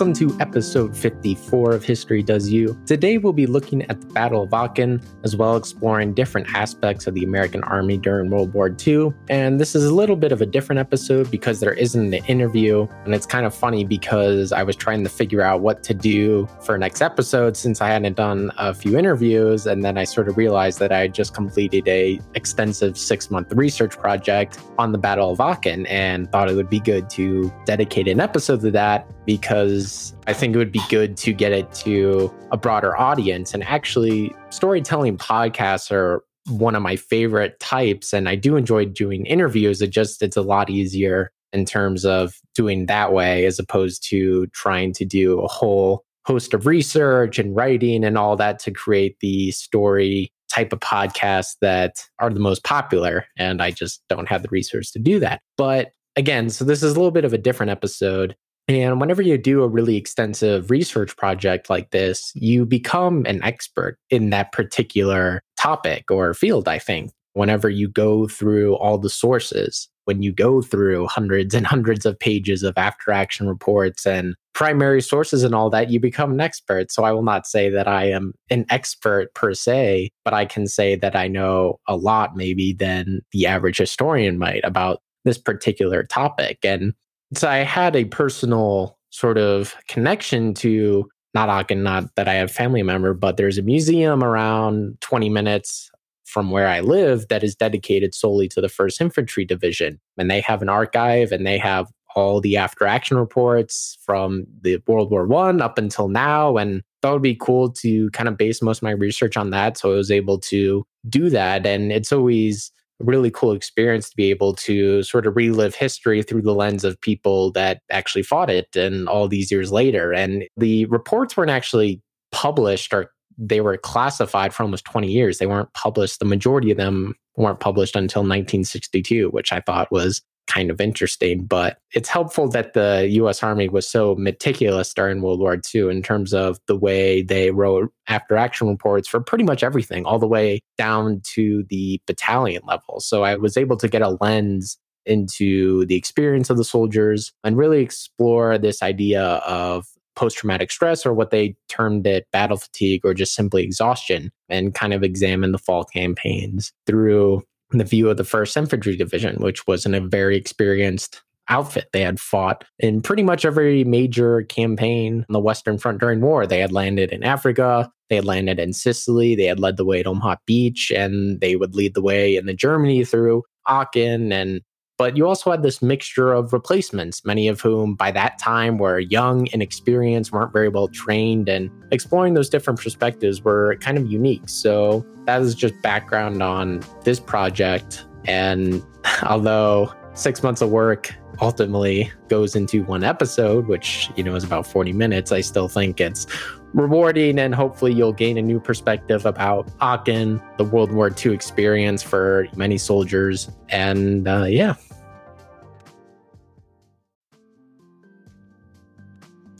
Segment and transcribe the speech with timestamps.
[0.00, 2.74] Welcome to episode 54 of History Does You.
[2.86, 7.12] Today we'll be looking at the Battle of Aachen, as well exploring different aspects of
[7.12, 9.12] the American Army during World War II.
[9.28, 12.86] And this is a little bit of a different episode because there isn't an interview.
[13.04, 16.48] And it's kind of funny because I was trying to figure out what to do
[16.64, 19.66] for next episode since I hadn't done a few interviews.
[19.66, 23.98] And then I sort of realized that I just completed a extensive six month research
[23.98, 28.18] project on the Battle of Aachen and thought it would be good to dedicate an
[28.18, 29.89] episode to that because
[30.26, 33.54] I think it would be good to get it to a broader audience.
[33.54, 38.12] And actually, storytelling podcasts are one of my favorite types.
[38.12, 39.82] And I do enjoy doing interviews.
[39.82, 44.46] It just, it's a lot easier in terms of doing that way as opposed to
[44.48, 49.16] trying to do a whole host of research and writing and all that to create
[49.20, 53.26] the story type of podcasts that are the most popular.
[53.38, 55.40] And I just don't have the resource to do that.
[55.56, 58.36] But again, so this is a little bit of a different episode.
[58.76, 63.98] And whenever you do a really extensive research project like this, you become an expert
[64.10, 67.10] in that particular topic or field, I think.
[67.32, 72.18] Whenever you go through all the sources, when you go through hundreds and hundreds of
[72.18, 76.90] pages of after action reports and primary sources and all that, you become an expert.
[76.90, 80.66] So I will not say that I am an expert per se, but I can
[80.66, 86.02] say that I know a lot maybe than the average historian might about this particular
[86.02, 86.58] topic.
[86.64, 86.94] And
[87.34, 92.50] so I had a personal sort of connection to not Aachen, not that I have
[92.50, 95.90] family member, but there's a museum around 20 minutes
[96.24, 100.00] from where I live that is dedicated solely to the First Infantry Division.
[100.16, 104.82] And they have an archive and they have all the after action reports from the
[104.86, 106.56] World War One up until now.
[106.56, 109.78] And that would be cool to kind of base most of my research on that.
[109.78, 111.66] So I was able to do that.
[111.66, 116.42] And it's always really cool experience to be able to sort of relive history through
[116.42, 120.12] the lens of people that actually fought it and all these years later.
[120.12, 125.38] And the reports weren't actually published or they were classified for almost 20 years.
[125.38, 126.18] They weren't published.
[126.18, 131.44] The majority of them weren't published until 1962, which I thought was kind of interesting.
[131.44, 136.02] But it's helpful that the US Army was so meticulous during World War II in
[136.02, 140.26] terms of the way they wrote after action reports for pretty much everything, all the
[140.26, 143.00] way down to the battalion level.
[143.00, 147.56] So I was able to get a lens into the experience of the soldiers and
[147.56, 153.00] really explore this idea of post traumatic stress or what they termed it battle fatigue
[153.04, 157.42] or just simply exhaustion and kind of examine the fall campaigns through
[157.78, 161.88] the view of the 1st Infantry Division, which was in a very experienced outfit.
[161.92, 166.46] They had fought in pretty much every major campaign on the Western Front during war.
[166.46, 170.00] They had landed in Africa, they had landed in Sicily, they had led the way
[170.00, 174.60] at Omaha Beach, and they would lead the way in the Germany through Aachen and
[175.00, 178.98] but you also had this mixture of replacements, many of whom by that time were
[178.98, 184.46] young, inexperienced, weren't very well trained, and exploring those different perspectives were kind of unique.
[184.46, 188.04] So that is just background on this project.
[188.26, 188.84] And
[189.22, 194.66] although six months of work ultimately goes into one episode, which, you know, is about
[194.66, 196.26] 40 minutes, I still think it's
[196.72, 202.02] rewarding and hopefully you'll gain a new perspective about Aachen, the World War II experience
[202.02, 203.50] for many soldiers.
[203.70, 204.74] And uh, yeah,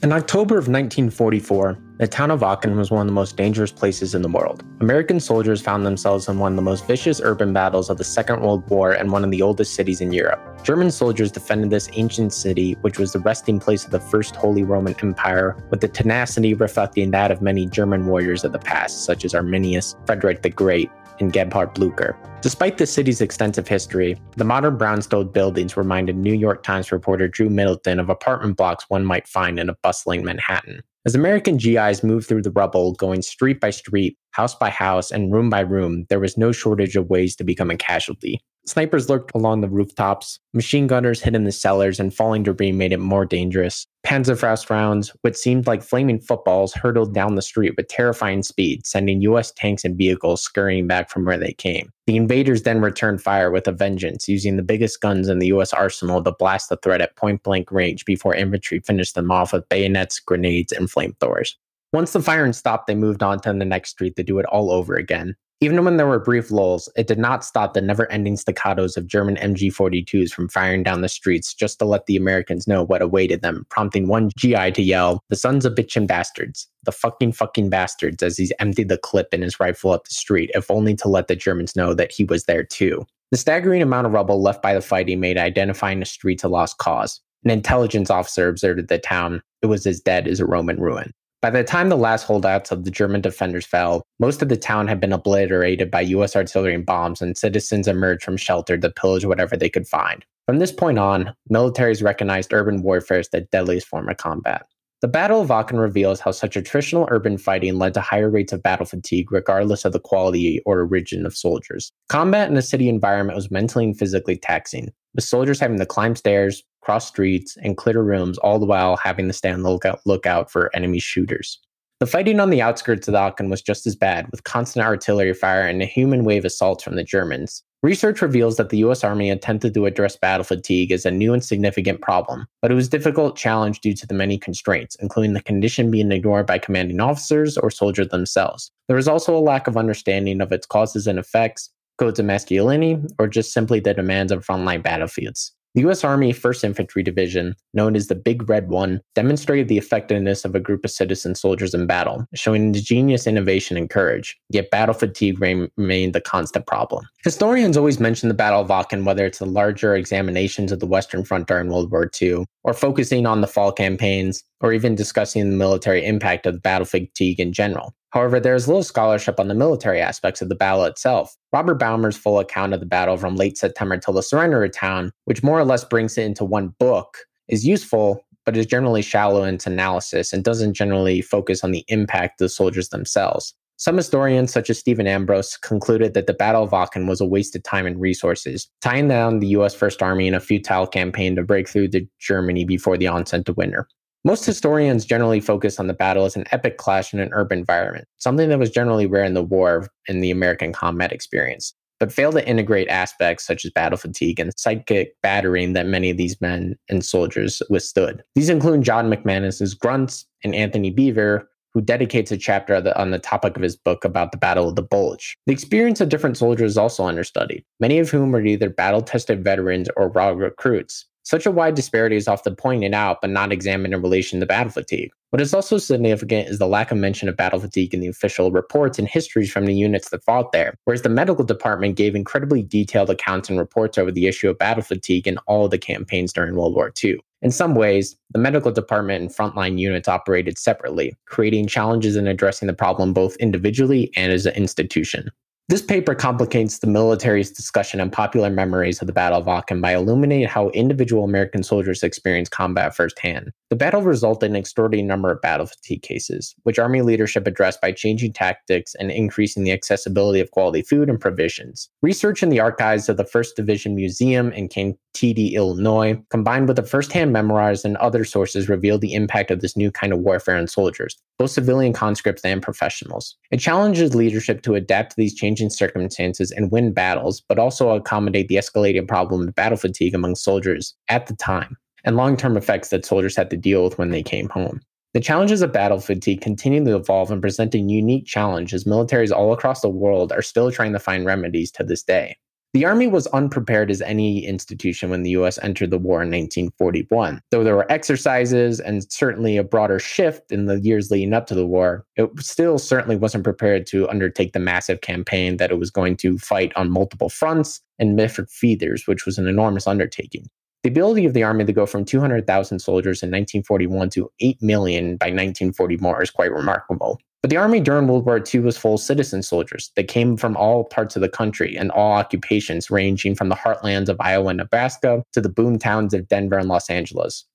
[0.03, 4.15] In October of 1944, the town of Aachen was one of the most dangerous places
[4.15, 4.63] in the world.
[4.79, 8.41] American soldiers found themselves in one of the most vicious urban battles of the Second
[8.41, 10.63] World War and one of the oldest cities in Europe.
[10.63, 14.63] German soldiers defended this ancient city, which was the resting place of the First Holy
[14.63, 19.23] Roman Empire, with the tenacity reflecting that of many German warriors of the past, such
[19.23, 20.89] as Arminius, Frederick the Great,
[21.19, 22.17] and Gebhard Blucher.
[22.41, 27.51] Despite the city's extensive history, the modern brownstone buildings reminded New York Times reporter Drew
[27.51, 30.81] Middleton of apartment blocks one might find in a bustling Manhattan.
[31.05, 35.33] As American GIs moved through the rubble, going street by street, house by house, and
[35.33, 38.41] room by room, there was no shortage of ways to become a casualty.
[38.67, 42.93] Snipers lurked along the rooftops, machine gunners hid in the cellars, and falling debris made
[42.93, 43.87] it more dangerous.
[44.05, 49.21] Panzerfaust rounds, what seemed like flaming footballs, hurtled down the street with terrifying speed, sending
[49.23, 49.51] U.S.
[49.51, 51.91] tanks and vehicles scurrying back from where they came.
[52.05, 55.73] The invaders then returned fire with a vengeance, using the biggest guns in the U.S.
[55.73, 59.67] arsenal to blast the threat at point blank range before infantry finished them off with
[59.69, 61.55] bayonets, grenades, and flamethrowers.
[61.93, 64.71] Once the firing stopped, they moved on to the next street to do it all
[64.71, 65.35] over again.
[65.63, 69.05] Even when there were brief lulls, it did not stop the never ending staccatos of
[69.05, 73.01] German MG 42s from firing down the streets just to let the Americans know what
[73.01, 77.69] awaited them, prompting one GI to yell, The sons of bitchin' bastards, the fucking fucking
[77.69, 81.09] bastards, as he emptied the clip in his rifle up the street, if only to
[81.09, 83.05] let the Germans know that he was there too.
[83.31, 86.77] The staggering amount of rubble left by the fighting made identifying the streets a lost
[86.79, 87.19] cause.
[87.43, 89.43] An intelligence officer observed the town.
[89.61, 91.11] It was as dead as a Roman ruin.
[91.41, 94.87] By the time the last holdouts of the German defenders fell, most of the town
[94.87, 99.25] had been obliterated by US artillery and bombs, and citizens emerged from shelter to pillage
[99.25, 100.23] whatever they could find.
[100.45, 104.67] From this point on, militaries recognized urban warfare as the deadliest form of combat.
[105.01, 108.61] The Battle of Aachen reveals how such attritional urban fighting led to higher rates of
[108.61, 111.91] battle fatigue, regardless of the quality or origin of soldiers.
[112.07, 116.15] Combat in a city environment was mentally and physically taxing, with soldiers having to climb
[116.15, 120.01] stairs, cross streets, and clear rooms, all the while having to stay on the lookout,
[120.05, 121.59] lookout for enemy shooters.
[121.99, 125.65] The fighting on the outskirts of Aachen was just as bad, with constant artillery fire
[125.65, 127.63] and a human wave assaults from the Germans.
[127.83, 131.43] Research reveals that the US Army attempted to address battle fatigue as a new and
[131.43, 135.41] significant problem, but it was a difficult challenge due to the many constraints, including the
[135.41, 138.71] condition being ignored by commanding officers or soldiers themselves.
[138.87, 143.01] There was also a lack of understanding of its causes and effects, codes of masculinity,
[143.17, 145.51] or just simply the demands of frontline battlefields.
[145.73, 146.03] The U.S.
[146.03, 150.59] Army 1st Infantry Division, known as the Big Red One, demonstrated the effectiveness of a
[150.59, 154.37] group of citizen soldiers in battle, showing ingenious innovation and courage.
[154.49, 157.07] Yet battle fatigue remained a constant problem.
[157.23, 161.23] Historians always mention the Battle of Aachen, whether it's the larger examinations of the Western
[161.23, 165.55] Front during World War II, or focusing on the fall campaigns, or even discussing the
[165.55, 167.95] military impact of battle fatigue in general.
[168.11, 171.35] However, there is little scholarship on the military aspects of the battle itself.
[171.53, 175.11] Robert Baumer's full account of the battle from late September till the surrender of town,
[175.25, 179.43] which more or less brings it into one book, is useful, but is generally shallow
[179.43, 183.53] in its analysis and doesn't generally focus on the impact of the soldiers themselves.
[183.77, 187.55] Some historians, such as Stephen Ambrose, concluded that the Battle of Aachen was a waste
[187.55, 189.73] of time and resources, tying down the U.S.
[189.73, 193.57] First Army in a futile campaign to break through to Germany before the onset of
[193.57, 193.87] winter.
[194.23, 198.07] Most historians generally focus on the battle as an epic clash in an urban environment,
[198.17, 202.31] something that was generally rare in the war in the American combat experience, but fail
[202.33, 206.75] to integrate aspects such as battle fatigue and psychic battering that many of these men
[206.87, 208.21] and soldiers withstood.
[208.35, 213.55] These include John McManus's Grunts and Antony Beevor, who dedicates a chapter on the topic
[213.55, 215.35] of his book about the Battle of the Bulge.
[215.47, 219.43] The experience of different soldiers is also understudied, many of whom were either battle tested
[219.43, 221.07] veterans or raw recruits.
[221.23, 224.71] Such a wide disparity is often pointed out but not examined in relation to battle
[224.71, 225.11] fatigue.
[225.29, 228.51] What is also significant is the lack of mention of battle fatigue in the official
[228.51, 232.63] reports and histories from the units that fought there, whereas the medical department gave incredibly
[232.63, 236.55] detailed accounts and reports over the issue of battle fatigue in all the campaigns during
[236.55, 237.17] World War II.
[237.41, 242.67] In some ways, the medical department and frontline units operated separately, creating challenges in addressing
[242.67, 245.29] the problem both individually and as an institution.
[245.71, 249.93] This paper complicates the military's discussion and popular memories of the Battle of Aachen by
[249.93, 253.53] illuminating how individual American soldiers experienced combat firsthand.
[253.69, 257.79] The battle resulted in an extraordinary number of battle fatigue cases, which Army leadership addressed
[257.79, 261.89] by changing tactics and increasing the accessibility of quality food and provisions.
[262.01, 266.83] Research in the archives of the 1st Division Museum in Cantigny, Illinois, combined with the
[266.83, 270.67] firsthand memoirs and other sources, revealed the impact of this new kind of warfare on
[270.67, 273.37] soldiers, both civilian conscripts and professionals.
[273.51, 278.47] It challenges leadership to adapt to these changing circumstances and win battles, but also accommodate
[278.47, 282.89] the escalating problem of battle fatigue among soldiers at the time and long term effects
[282.89, 284.81] that soldiers had to deal with when they came home.
[285.13, 289.31] The challenges of battle fatigue continue to evolve and present a unique challenge as militaries
[289.31, 292.37] all across the world are still trying to find remedies to this day.
[292.73, 297.41] The Army was unprepared as any institution when the US entered the war in 1941.
[297.51, 301.55] Though there were exercises and certainly a broader shift in the years leading up to
[301.55, 305.91] the war, it still certainly wasn't prepared to undertake the massive campaign that it was
[305.91, 310.47] going to fight on multiple fronts and different theaters, which was an enormous undertaking.
[310.83, 315.17] The ability of the army to go from 200,000 soldiers in 1941 to 8 million
[315.17, 317.19] by 1944 is quite remarkable.
[317.41, 320.55] But the army during World War II was full of citizen soldiers that came from
[320.55, 324.57] all parts of the country and all occupations, ranging from the heartlands of Iowa and
[324.57, 327.45] Nebraska to the boom towns of Denver and Los Angeles.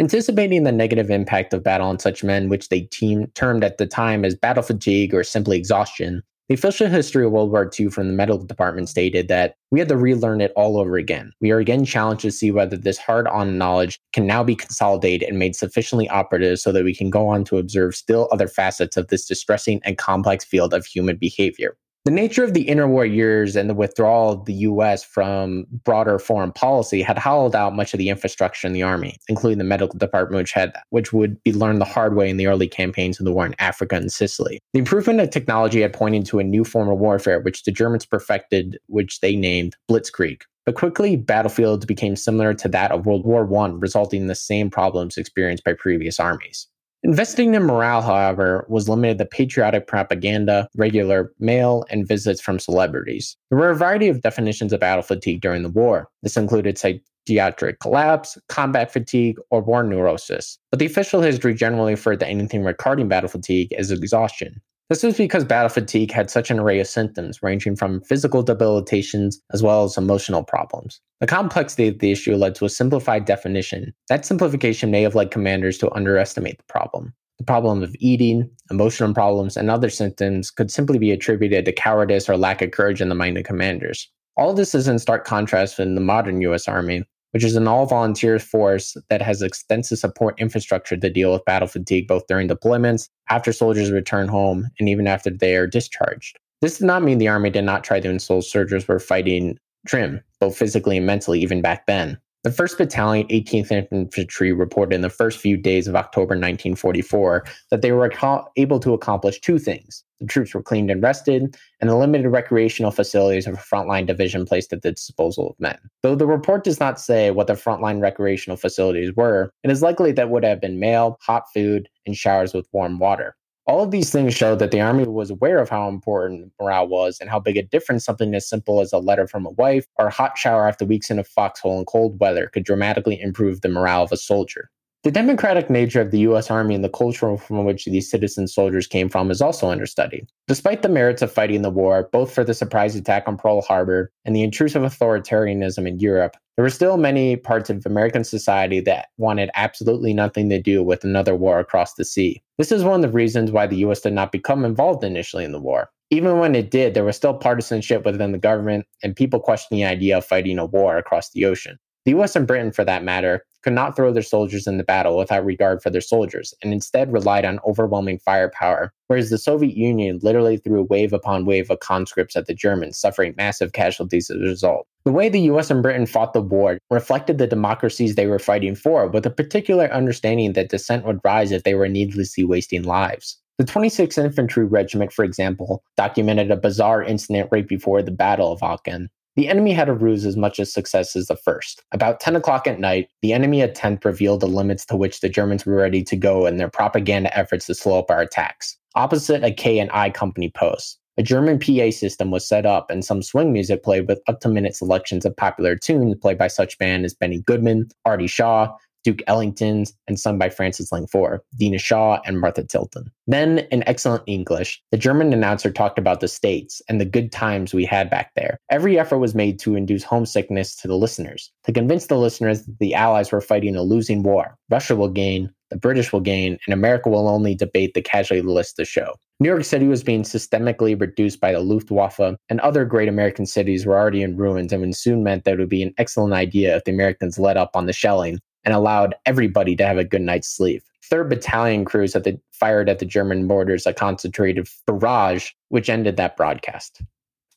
[0.00, 3.86] Anticipating the negative impact of battle on such men, which they team, termed at the
[3.86, 8.06] time as battle fatigue or simply exhaustion, the official history of World War II from
[8.06, 11.32] the medical department stated that we had to relearn it all over again.
[11.40, 15.28] We are again challenged to see whether this hard on knowledge can now be consolidated
[15.28, 18.96] and made sufficiently operative so that we can go on to observe still other facets
[18.96, 21.76] of this distressing and complex field of human behavior.
[22.04, 26.52] The nature of the interwar years and the withdrawal of the US from broader foreign
[26.52, 30.42] policy had hollowed out much of the infrastructure in the army, including the medical department,
[30.42, 33.32] which had which would be learned the hard way in the early campaigns of the
[33.32, 34.60] war in Africa and Sicily.
[34.74, 38.04] The improvement of technology had pointed to a new form of warfare, which the Germans
[38.04, 40.42] perfected, which they named Blitzkrieg.
[40.66, 44.68] But quickly, battlefields became similar to that of World War I, resulting in the same
[44.68, 46.66] problems experienced by previous armies.
[47.04, 53.36] Investing in morale, however, was limited to patriotic propaganda, regular mail, and visits from celebrities.
[53.50, 56.08] There were a variety of definitions of battle fatigue during the war.
[56.22, 60.58] This included psychiatric collapse, combat fatigue, or war neurosis.
[60.70, 64.62] But the official history generally referred to anything regarding battle fatigue as exhaustion.
[64.90, 69.40] This was because battle fatigue had such an array of symptoms, ranging from physical debilitations
[69.52, 71.00] as well as emotional problems.
[71.20, 73.94] The complexity of the issue led to a simplified definition.
[74.10, 77.14] That simplification may have led commanders to underestimate the problem.
[77.38, 82.28] The problem of eating, emotional problems, and other symptoms could simply be attributed to cowardice
[82.28, 84.10] or lack of courage in the mind of commanders.
[84.36, 87.84] All this is in stark contrast with the modern US Army, which is an all
[87.84, 93.08] volunteer force that has extensive support infrastructure to deal with battle fatigue both during deployments,
[93.28, 96.38] after soldiers return home, and even after they are discharged.
[96.62, 100.20] This did not mean the Army did not try to install soldiers were fighting trim,
[100.38, 102.16] both physically and mentally, even back then.
[102.44, 107.80] The 1st Battalion, 18th Infantry reported in the first few days of October 1944 that
[107.80, 108.12] they were
[108.58, 110.04] able to accomplish two things.
[110.20, 114.44] The troops were cleaned and rested, and the limited recreational facilities of a frontline division
[114.44, 115.78] placed at the disposal of men.
[116.02, 120.12] Though the report does not say what the frontline recreational facilities were, it is likely
[120.12, 123.36] that would have been mail, hot food, and showers with warm water.
[123.66, 127.18] All of these things show that the Army was aware of how important morale was
[127.18, 130.08] and how big a difference something as simple as a letter from a wife or
[130.08, 133.70] a hot shower after weeks in a foxhole in cold weather could dramatically improve the
[133.70, 134.70] morale of a soldier.
[135.04, 136.50] The democratic nature of the U.S.
[136.50, 140.30] Army and the culture from which these citizen soldiers came from is also understudied.
[140.48, 144.10] Despite the merits of fighting the war, both for the surprise attack on Pearl Harbor
[144.24, 149.08] and the intrusive authoritarianism in Europe, there were still many parts of American society that
[149.18, 152.42] wanted absolutely nothing to do with another war across the sea.
[152.56, 155.52] This is one of the reasons why the US did not become involved initially in
[155.52, 155.90] the war.
[156.08, 159.84] Even when it did, there was still partisanship within the government, and people questioned the
[159.84, 161.78] idea of fighting a war across the ocean.
[162.06, 165.16] The US and Britain, for that matter, could not throw their soldiers in the battle
[165.16, 170.20] without regard for their soldiers, and instead relied on overwhelming firepower, whereas the Soviet Union
[170.22, 174.40] literally threw wave upon wave of conscripts at the Germans, suffering massive casualties as a
[174.40, 174.86] result.
[175.06, 178.74] The way the US and Britain fought the war reflected the democracies they were fighting
[178.74, 183.38] for, with a particular understanding that dissent would rise if they were needlessly wasting lives.
[183.56, 188.62] The 26th Infantry Regiment, for example, documented a bizarre incident right before the Battle of
[188.62, 189.08] Aachen.
[189.36, 191.82] The enemy had a ruse as much as success as the first.
[191.90, 195.28] About 10 o'clock at night, the enemy at 10th revealed the limits to which the
[195.28, 198.76] Germans were ready to go in their propaganda efforts to slow up our attacks.
[198.94, 203.04] Opposite a K and I company post, a German PA system was set up and
[203.04, 206.78] some swing music played with up to minute selections of popular tunes played by such
[206.78, 208.72] bands as Benny Goodman, Artie Shaw,
[209.04, 213.10] Duke Ellington's, and sung by Frances Langford, Dinah Shore, and Martha Tilton.
[213.26, 217.72] Then, in excellent English, the German announcer talked about the States and the good times
[217.72, 218.58] we had back there.
[218.70, 222.78] Every effort was made to induce homesickness to the listeners, to convince the listeners that
[222.80, 224.56] the Allies were fighting a losing war.
[224.70, 228.76] Russia will gain, the British will gain, and America will only debate the casualty list
[228.76, 229.14] to show.
[229.40, 233.84] New York City was being systemically reduced by the Luftwaffe, and other great American cities
[233.84, 236.84] were already in ruins, and soon meant that it would be an excellent idea if
[236.84, 240.48] the Americans let up on the shelling and allowed everybody to have a good night's
[240.48, 240.82] sleep.
[241.04, 246.36] Third Battalion crews the, fired at the German mortars a concentrated barrage, which ended that
[246.36, 247.02] broadcast.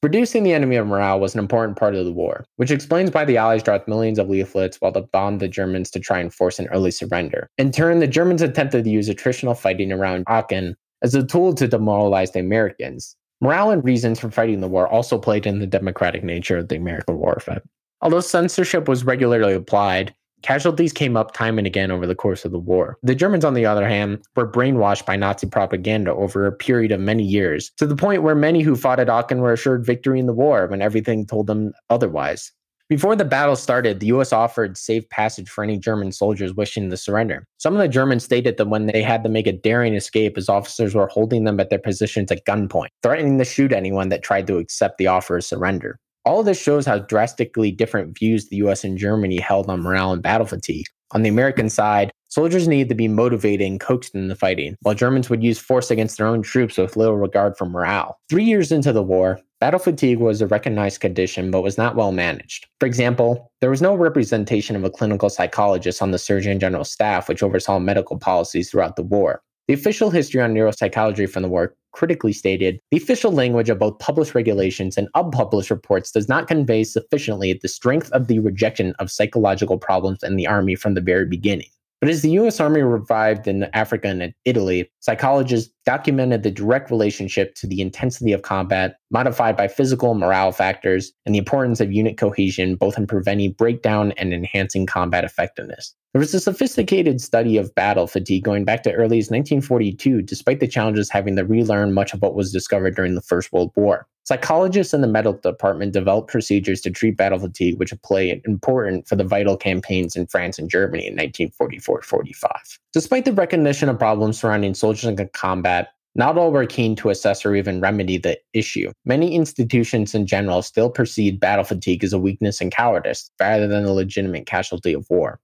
[0.04, 3.26] Reducing the enemy of morale was an important part of the war, which explains why
[3.26, 6.60] the Allies dropped millions of leaflets while they bombed the Germans to try and force
[6.60, 7.50] an early surrender.
[7.58, 11.68] In turn, the Germans attempted to use attritional fighting around Aachen as a tool to
[11.68, 13.16] demoralize the Americans.
[13.42, 16.76] Morale and reasons for fighting the war also played in the democratic nature of the
[16.76, 17.64] American war effort.
[18.02, 22.51] Although censorship was regularly applied, Casualties came up time and again over the course of
[22.51, 22.98] the war.
[23.03, 27.00] The Germans, on the other hand, were brainwashed by Nazi propaganda over a period of
[27.00, 30.27] many years, to the point where many who fought at Aachen were assured victory in
[30.27, 32.51] the war when everything told them otherwise.
[32.89, 36.96] Before the battle started, the US offered safe passage for any German soldiers wishing to
[36.96, 37.46] surrender.
[37.58, 40.48] Some of the Germans stated that when they had to make a daring escape, as
[40.48, 44.48] officers were holding them at their positions at gunpoint, threatening to shoot anyone that tried
[44.48, 46.00] to accept the offer of surrender.
[46.27, 50.12] All of this shows how drastically different views the US and Germany held on morale
[50.12, 50.86] and battle fatigue.
[51.12, 55.29] On the American side, soldiers needed to be motivated and coaxed into fighting, while Germans
[55.29, 58.19] would use force against their own troops with little regard for morale.
[58.29, 62.12] Three years into the war, battle fatigue was a recognized condition but was not well
[62.12, 62.67] managed.
[62.81, 67.29] For example, there was no representation of a clinical psychologist on the Surgeon General staff,
[67.29, 69.41] which oversaw medical policies throughout the war.
[69.69, 73.98] The official history on neuropsychology from the war critically stated the official language of both
[73.98, 79.10] published regulations and unpublished reports does not convey sufficiently the strength of the rejection of
[79.10, 81.66] psychological problems in the army from the very beginning.
[82.00, 87.56] But as the US Army revived in Africa and Italy, psychologists documented the direct relationship
[87.56, 91.94] to the intensity of combat, modified by physical and morale factors, and the importance of
[91.94, 95.96] unit cohesion both in preventing breakdown and enhancing combat effectiveness.
[96.13, 100.60] There was a sophisticated study of battle fatigue going back to early as 1942, despite
[100.60, 104.08] the challenges having to relearn much of what was discovered during the First World War.
[104.27, 109.15] Psychologists in the medical department developed procedures to treat battle fatigue, which played important for
[109.15, 112.51] the vital campaigns in France and Germany in 1944 45.
[112.91, 115.76] Despite the recognition of problems surrounding soldiers in combat,
[116.18, 118.92] not all were keen to assess or even remedy the issue.
[119.06, 123.86] Many institutions in general still perceived battle fatigue as a weakness and cowardice rather than
[123.86, 125.40] a legitimate casualty of war.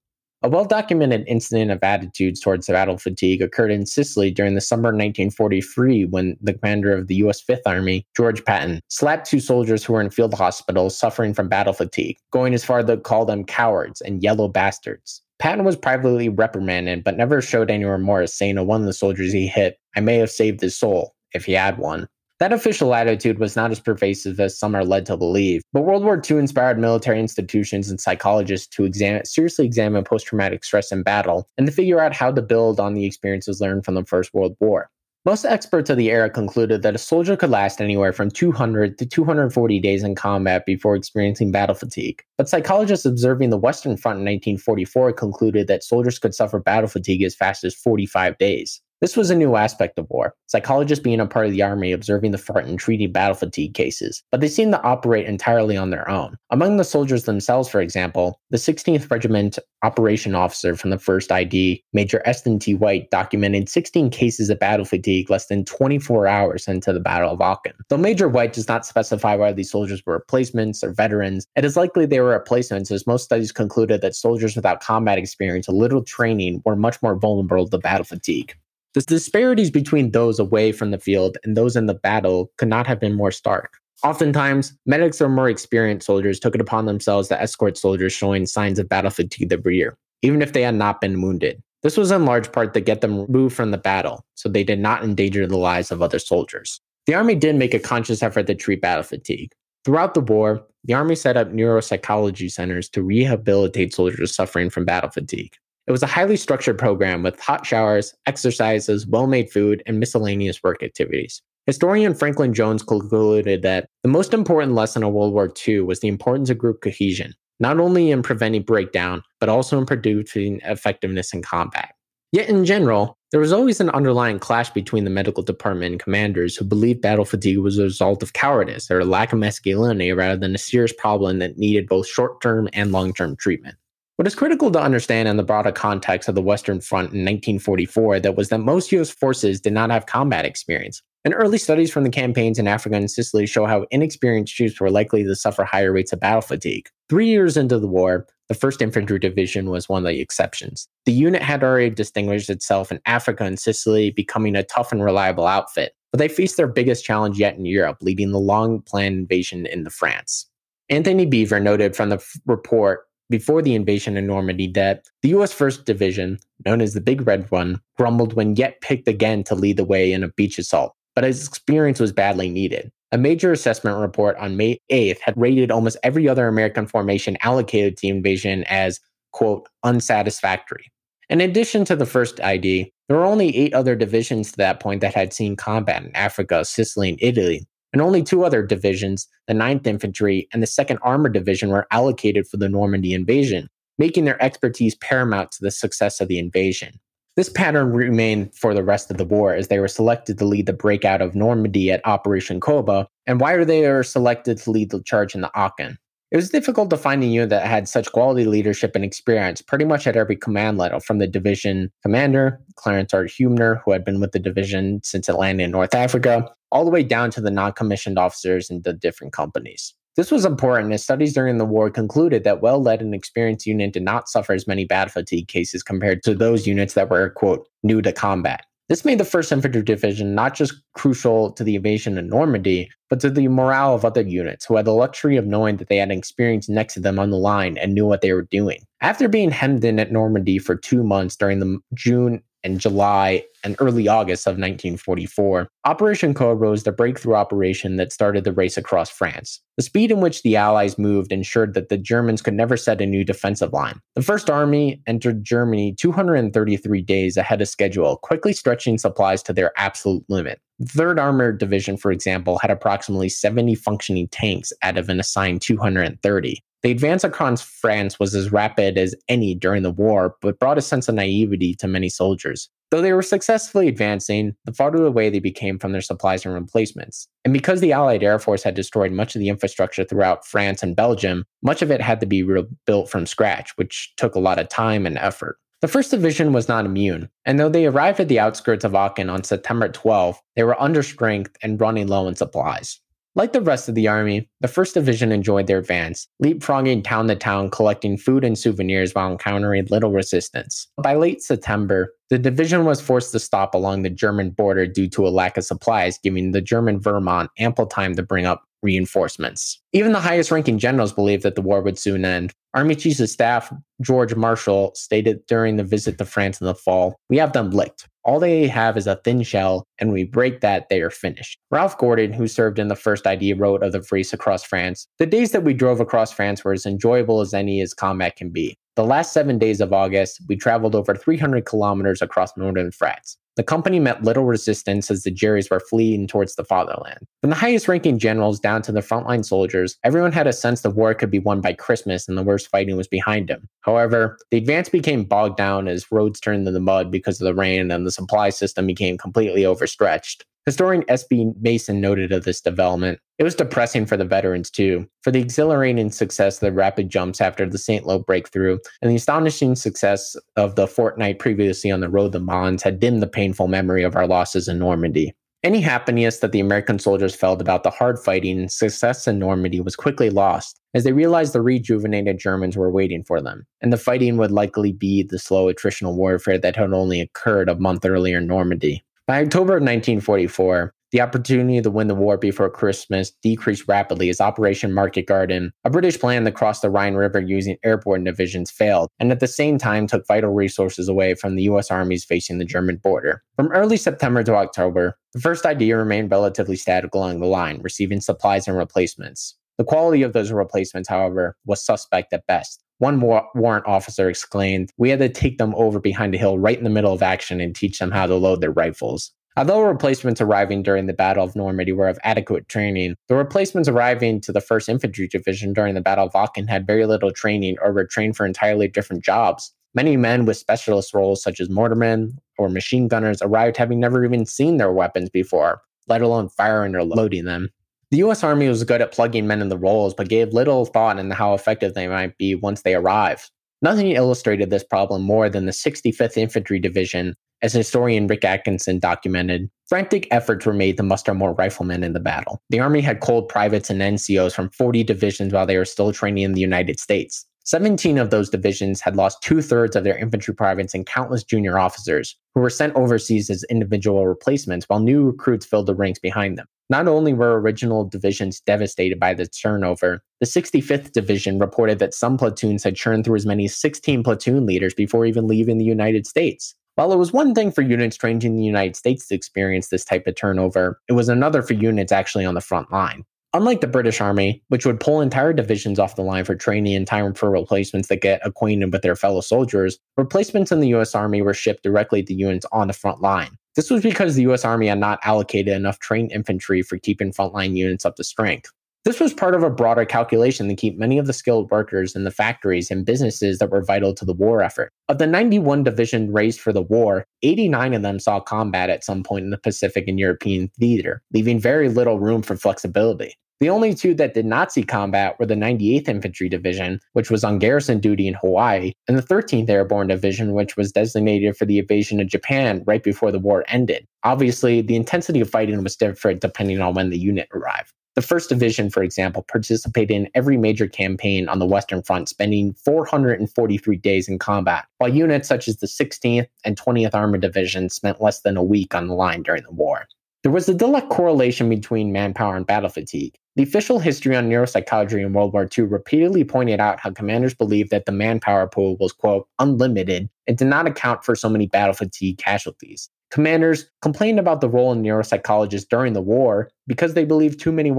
[0.46, 4.90] A well documented incident of attitudes towards battle fatigue occurred in Sicily during the summer
[4.90, 7.40] of 1943 when the commander of the U.S.
[7.40, 11.72] Fifth Army, George Patton, slapped two soldiers who were in field hospitals suffering from battle
[11.72, 15.22] fatigue, going as far to call them cowards and yellow bastards.
[15.44, 19.34] Patton was privately reprimanded, but never showed any remorse, saying to one of the soldiers
[19.34, 22.08] he hit, I may have saved his soul, if he had one.
[22.40, 26.06] That official attitude was not as pervasive as some are led to believe, but World
[26.06, 31.04] War II inspired military institutions and psychologists to examine, seriously examine post traumatic stress in
[31.04, 34.34] battle and to figure out how to build on the experiences learned from the First
[34.34, 34.90] World War.
[35.26, 39.06] Most experts of the era concluded that a soldier could last anywhere from 200 to
[39.06, 42.22] 240 days in combat before experiencing battle fatigue.
[42.38, 47.24] But psychologists observing the Western Front in 1944 concluded that soldiers could suffer battle fatigue
[47.24, 48.82] as fast as 45 days.
[49.04, 52.32] This was a new aspect of war, psychologists being a part of the army observing
[52.32, 56.10] the front and treating battle fatigue cases, but they seemed to operate entirely on their
[56.10, 56.38] own.
[56.52, 61.84] Among the soldiers themselves, for example, the 16th Regiment operation officer from the 1st ID,
[61.92, 62.76] Major Eston T.
[62.76, 67.42] White, documented 16 cases of battle fatigue less than 24 hours into the Battle of
[67.42, 67.74] Aachen.
[67.90, 71.76] Though Major White does not specify whether these soldiers were replacements or veterans, it is
[71.76, 76.06] likely they were replacements as most studies concluded that soldiers without combat experience or little
[76.06, 78.56] training were much more vulnerable to battle fatigue.
[78.94, 82.86] The disparities between those away from the field and those in the battle could not
[82.86, 83.80] have been more stark.
[84.04, 88.78] Oftentimes, medics or more experienced soldiers took it upon themselves to escort soldiers showing signs
[88.78, 91.62] of battle fatigue the rear, even if they had not been wounded.
[91.82, 94.80] This was in large part to get them removed from the battle, so they did
[94.80, 96.80] not endanger the lives of other soldiers.
[97.08, 99.52] The Army did make a conscious effort to treat battle fatigue.
[99.86, 105.10] Throughout the war, the Army set up neuropsychology centers to rehabilitate soldiers suffering from battle
[105.10, 105.56] fatigue.
[105.86, 110.64] It was a highly structured program with hot showers, exercises, well made food, and miscellaneous
[110.64, 111.42] work activities.
[111.66, 116.08] Historian Franklin Jones concluded that the most important lesson of World War II was the
[116.08, 121.42] importance of group cohesion, not only in preventing breakdown, but also in producing effectiveness in
[121.42, 121.94] combat.
[122.32, 126.56] Yet, in general, there was always an underlying clash between the medical department and commanders
[126.56, 130.38] who believed battle fatigue was a result of cowardice or a lack of masculinity rather
[130.38, 133.76] than a serious problem that needed both short term and long term treatment.
[134.18, 138.20] What is critical to understand in the broader context of the Western Front in 1944
[138.20, 141.02] that was that most US forces did not have combat experience.
[141.26, 144.92] And early studies from the campaigns in Africa and Sicily show how inexperienced troops were
[144.92, 146.90] likely to suffer higher rates of battle fatigue.
[147.10, 150.88] Three years into the war, the 1st Infantry Division was one of the exceptions.
[151.06, 155.48] The unit had already distinguished itself in Africa and Sicily, becoming a tough and reliable
[155.48, 155.94] outfit.
[156.12, 159.90] But they faced their biggest challenge yet in Europe, leading the long planned invasion into
[159.90, 160.48] France.
[160.90, 165.52] Antony Beevor noted from the f- report before the invasion of Normandy that the US
[165.52, 169.78] 1st Division, known as the Big Red One, grumbled when yet picked again to lead
[169.78, 172.92] the way in a beach assault, but his experience was badly needed.
[173.12, 177.98] A major assessment report on May 8th had rated almost every other American formation allocated
[177.98, 179.00] to the invasion as,
[179.32, 180.92] quote, unsatisfactory.
[181.28, 185.02] In addition to the first ID, there were only eight other divisions to that point
[185.02, 189.54] that had seen combat in Africa, Sicily, and Italy, and only two other divisions, the
[189.54, 194.42] 9th Infantry and the 2nd Armored Division, were allocated for the Normandy invasion, making their
[194.44, 197.00] expertise paramount to the success of the invasion.
[197.36, 200.66] This pattern remained for the rest of the war as they were selected to lead
[200.66, 205.34] the breakout of Normandy at Operation Cobra, and why they selected to lead the charge
[205.34, 205.98] in the Aachen?
[206.34, 209.86] It was difficult to find a unit that had such quality leadership and experience pretty
[209.86, 213.26] much at every command level, from the division commander, Clarence R.
[213.26, 216.90] Huebner, who had been with the division since it landed in North Africa, all the
[216.90, 219.94] way down to the non commissioned officers in the different companies.
[220.16, 223.94] This was important as studies during the war concluded that well led and experienced units
[223.94, 227.68] did not suffer as many bad fatigue cases compared to those units that were, quote,
[227.84, 228.66] new to combat.
[228.94, 233.20] This made the 1st Infantry Division not just crucial to the invasion of Normandy, but
[233.22, 236.12] to the morale of other units who had the luxury of knowing that they had
[236.12, 238.86] experience next to them on the line and knew what they were doing.
[239.02, 243.76] After being hemmed in at Normandy for two months during the June in July and
[243.80, 245.68] early August of 1944.
[245.86, 249.62] Operation Cobra was the breakthrough operation that started the race across France.
[249.78, 253.06] The speed in which the Allies moved ensured that the Germans could never set a
[253.06, 254.00] new defensive line.
[254.16, 259.72] The First Army entered Germany 233 days ahead of schedule, quickly stretching supplies to their
[259.78, 260.62] absolute limit.
[260.80, 265.62] The 3rd Armored Division, for example, had approximately 70 functioning tanks out of an assigned
[265.62, 266.64] 230.
[266.84, 270.82] The advance across France was as rapid as any during the war, but brought a
[270.82, 272.70] sense of naivety to many soldiers.
[272.92, 277.30] Though they were successfully advancing, the farther away they became from their supplies and replacements.
[277.46, 280.94] And because the Allied Air Force had destroyed much of the infrastructure throughout France and
[280.94, 284.68] Belgium, much of it had to be rebuilt from scratch, which took a lot of
[284.68, 285.58] time and effort.
[285.80, 289.30] The 1st Division was not immune, and though they arrived at the outskirts of Aachen
[289.30, 293.00] on September 12, they were under strength and running low in supplies.
[293.36, 297.36] Like the rest of the army, the 1st Division enjoyed their advance, leapfrogging town to
[297.36, 300.88] town collecting food and souvenirs while encountering little resistance.
[301.02, 305.28] By late September, the division was forced to stop along the German border due to
[305.28, 309.82] a lack of supplies, giving the German Wehrmacht ample time to bring up reinforcements.
[309.94, 312.54] Even the highest ranking generals believed that the war would soon end.
[312.74, 317.16] Army Chief of Staff George Marshall stated during the visit to France in the fall,
[317.30, 318.08] We have them licked.
[318.26, 321.58] All they have is a thin shell, and we break that, they are finished.
[321.72, 325.26] Ralph Gordon, who served in the first ID, wrote of the race across France The
[325.26, 328.78] days that we drove across France were as enjoyable as any as combat can be.
[328.96, 333.38] The last seven days of August, we traveled over 300 kilometers across northern France.
[333.56, 337.20] The company met little resistance as the Jerrys were fleeing towards the fatherland.
[337.42, 340.90] From the highest ranking generals down to the frontline soldiers, everyone had a sense the
[340.90, 343.70] war could be won by Christmas and the worst fighting was behind them.
[343.82, 347.92] However, the advance became bogged down as roads turned into mud because of the rain
[347.92, 350.46] and the supply system became completely overstretched.
[350.66, 351.52] Historian S.B.
[351.60, 353.20] Mason noted of this development.
[353.38, 357.42] It was depressing for the veterans, too, for the exhilarating success of the rapid jumps
[357.42, 358.06] after the St.
[358.06, 362.82] Lo breakthrough and the astonishing success of the fortnight previously on the road to Mons
[362.82, 365.34] had dimmed the painful memory of our losses in Normandy.
[365.64, 369.82] Any happiness that the American soldiers felt about the hard fighting and success in Normandy
[369.82, 373.98] was quickly lost as they realized the rejuvenated Germans were waiting for them, and the
[373.98, 378.38] fighting would likely be the slow attritional warfare that had only occurred a month earlier
[378.38, 379.04] in Normandy.
[379.26, 384.42] By October of 1944, the opportunity to win the war before Christmas decreased rapidly as
[384.42, 389.08] Operation Market Garden, a British plan to cross the Rhine River using airborne divisions, failed,
[389.22, 391.90] and at the same time took vital resources away from the U.S.
[391.90, 393.42] armies facing the German border.
[393.56, 398.20] From early September to October, the first ID remained relatively static along the line, receiving
[398.20, 399.56] supplies and replacements.
[399.78, 402.84] The quality of those replacements, however, was suspect at best.
[403.00, 406.84] One warrant officer exclaimed, We had to take them over behind a hill right in
[406.84, 409.32] the middle of action and teach them how to load their rifles.
[409.56, 414.42] Although replacements arriving during the Battle of Normandy were of adequate training, the replacements arriving
[414.42, 417.94] to the 1st Infantry Division during the Battle of Aachen had very little training or
[417.94, 419.72] were trained for entirely different jobs.
[419.94, 424.48] Many men with specialist roles, such as mortarmen or machine gunners, arrived having never even
[424.48, 427.70] seen their weapons before, let alone firing or loading them.
[428.14, 431.18] The US Army was good at plugging men in the roles, but gave little thought
[431.18, 433.50] into how effective they might be once they arrived.
[433.82, 439.68] Nothing illustrated this problem more than the 65th Infantry Division, as historian Rick Atkinson documented.
[439.88, 442.62] Frantic efforts were made to muster more riflemen in the battle.
[442.70, 446.44] The Army had culled privates and NCOs from 40 divisions while they were still training
[446.44, 447.48] in the United States.
[447.66, 451.80] 17 of those divisions had lost two thirds of their infantry privates and countless junior
[451.80, 456.60] officers, who were sent overseas as individual replacements while new recruits filled the ranks behind
[456.60, 456.68] them.
[456.94, 462.38] Not only were original divisions devastated by the turnover, the 65th Division reported that some
[462.38, 466.28] platoons had churned through as many as 16 platoon leaders before even leaving the United
[466.28, 466.76] States.
[466.94, 470.06] While it was one thing for units trained in the United States to experience this
[470.06, 473.24] type of turnover, it was another for units actually on the front line.
[473.56, 477.08] Unlike the British Army, which would pull entire divisions off the line for training and
[477.08, 481.42] time for replacements that get acquainted with their fellow soldiers, replacements in the US Army
[481.42, 483.58] were shipped directly to units on the front line.
[483.76, 487.76] This was because the US Army had not allocated enough trained infantry for keeping frontline
[487.76, 488.72] units up to strength.
[489.06, 492.24] This was part of a broader calculation to keep many of the skilled workers in
[492.24, 494.94] the factories and businesses that were vital to the war effort.
[495.10, 499.22] Of the 91 divisions raised for the war, 89 of them saw combat at some
[499.22, 503.36] point in the Pacific and European theater, leaving very little room for flexibility.
[503.60, 507.44] The only two that did not see combat were the 98th Infantry Division, which was
[507.44, 511.80] on garrison duty in Hawaii, and the 13th Airborne Division, which was designated for the
[511.80, 514.06] invasion of Japan right before the war ended.
[514.24, 517.94] Obviously, the intensity of fighting was different depending on when the unit arrived.
[518.16, 522.74] The 1st Division, for example, participated in every major campaign on the Western Front, spending
[522.86, 528.22] 443 days in combat, while units such as the 16th and 20th Armored Division spent
[528.22, 530.06] less than a week on the line during the war.
[530.44, 533.36] There was a direct correlation between manpower and battle fatigue.
[533.56, 537.92] The official history on neuropsychology in World War II repeatedly pointed out how commanders believed
[537.92, 541.94] that the manpower pool was, quote, unlimited and did not account for so many battle
[541.94, 543.10] fatigue casualties.
[543.30, 547.92] Commanders complained about the role of neuropsychologists during the war because they believed too many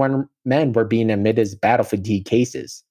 [0.43, 2.83] men were being admitted as battle fatigue cases.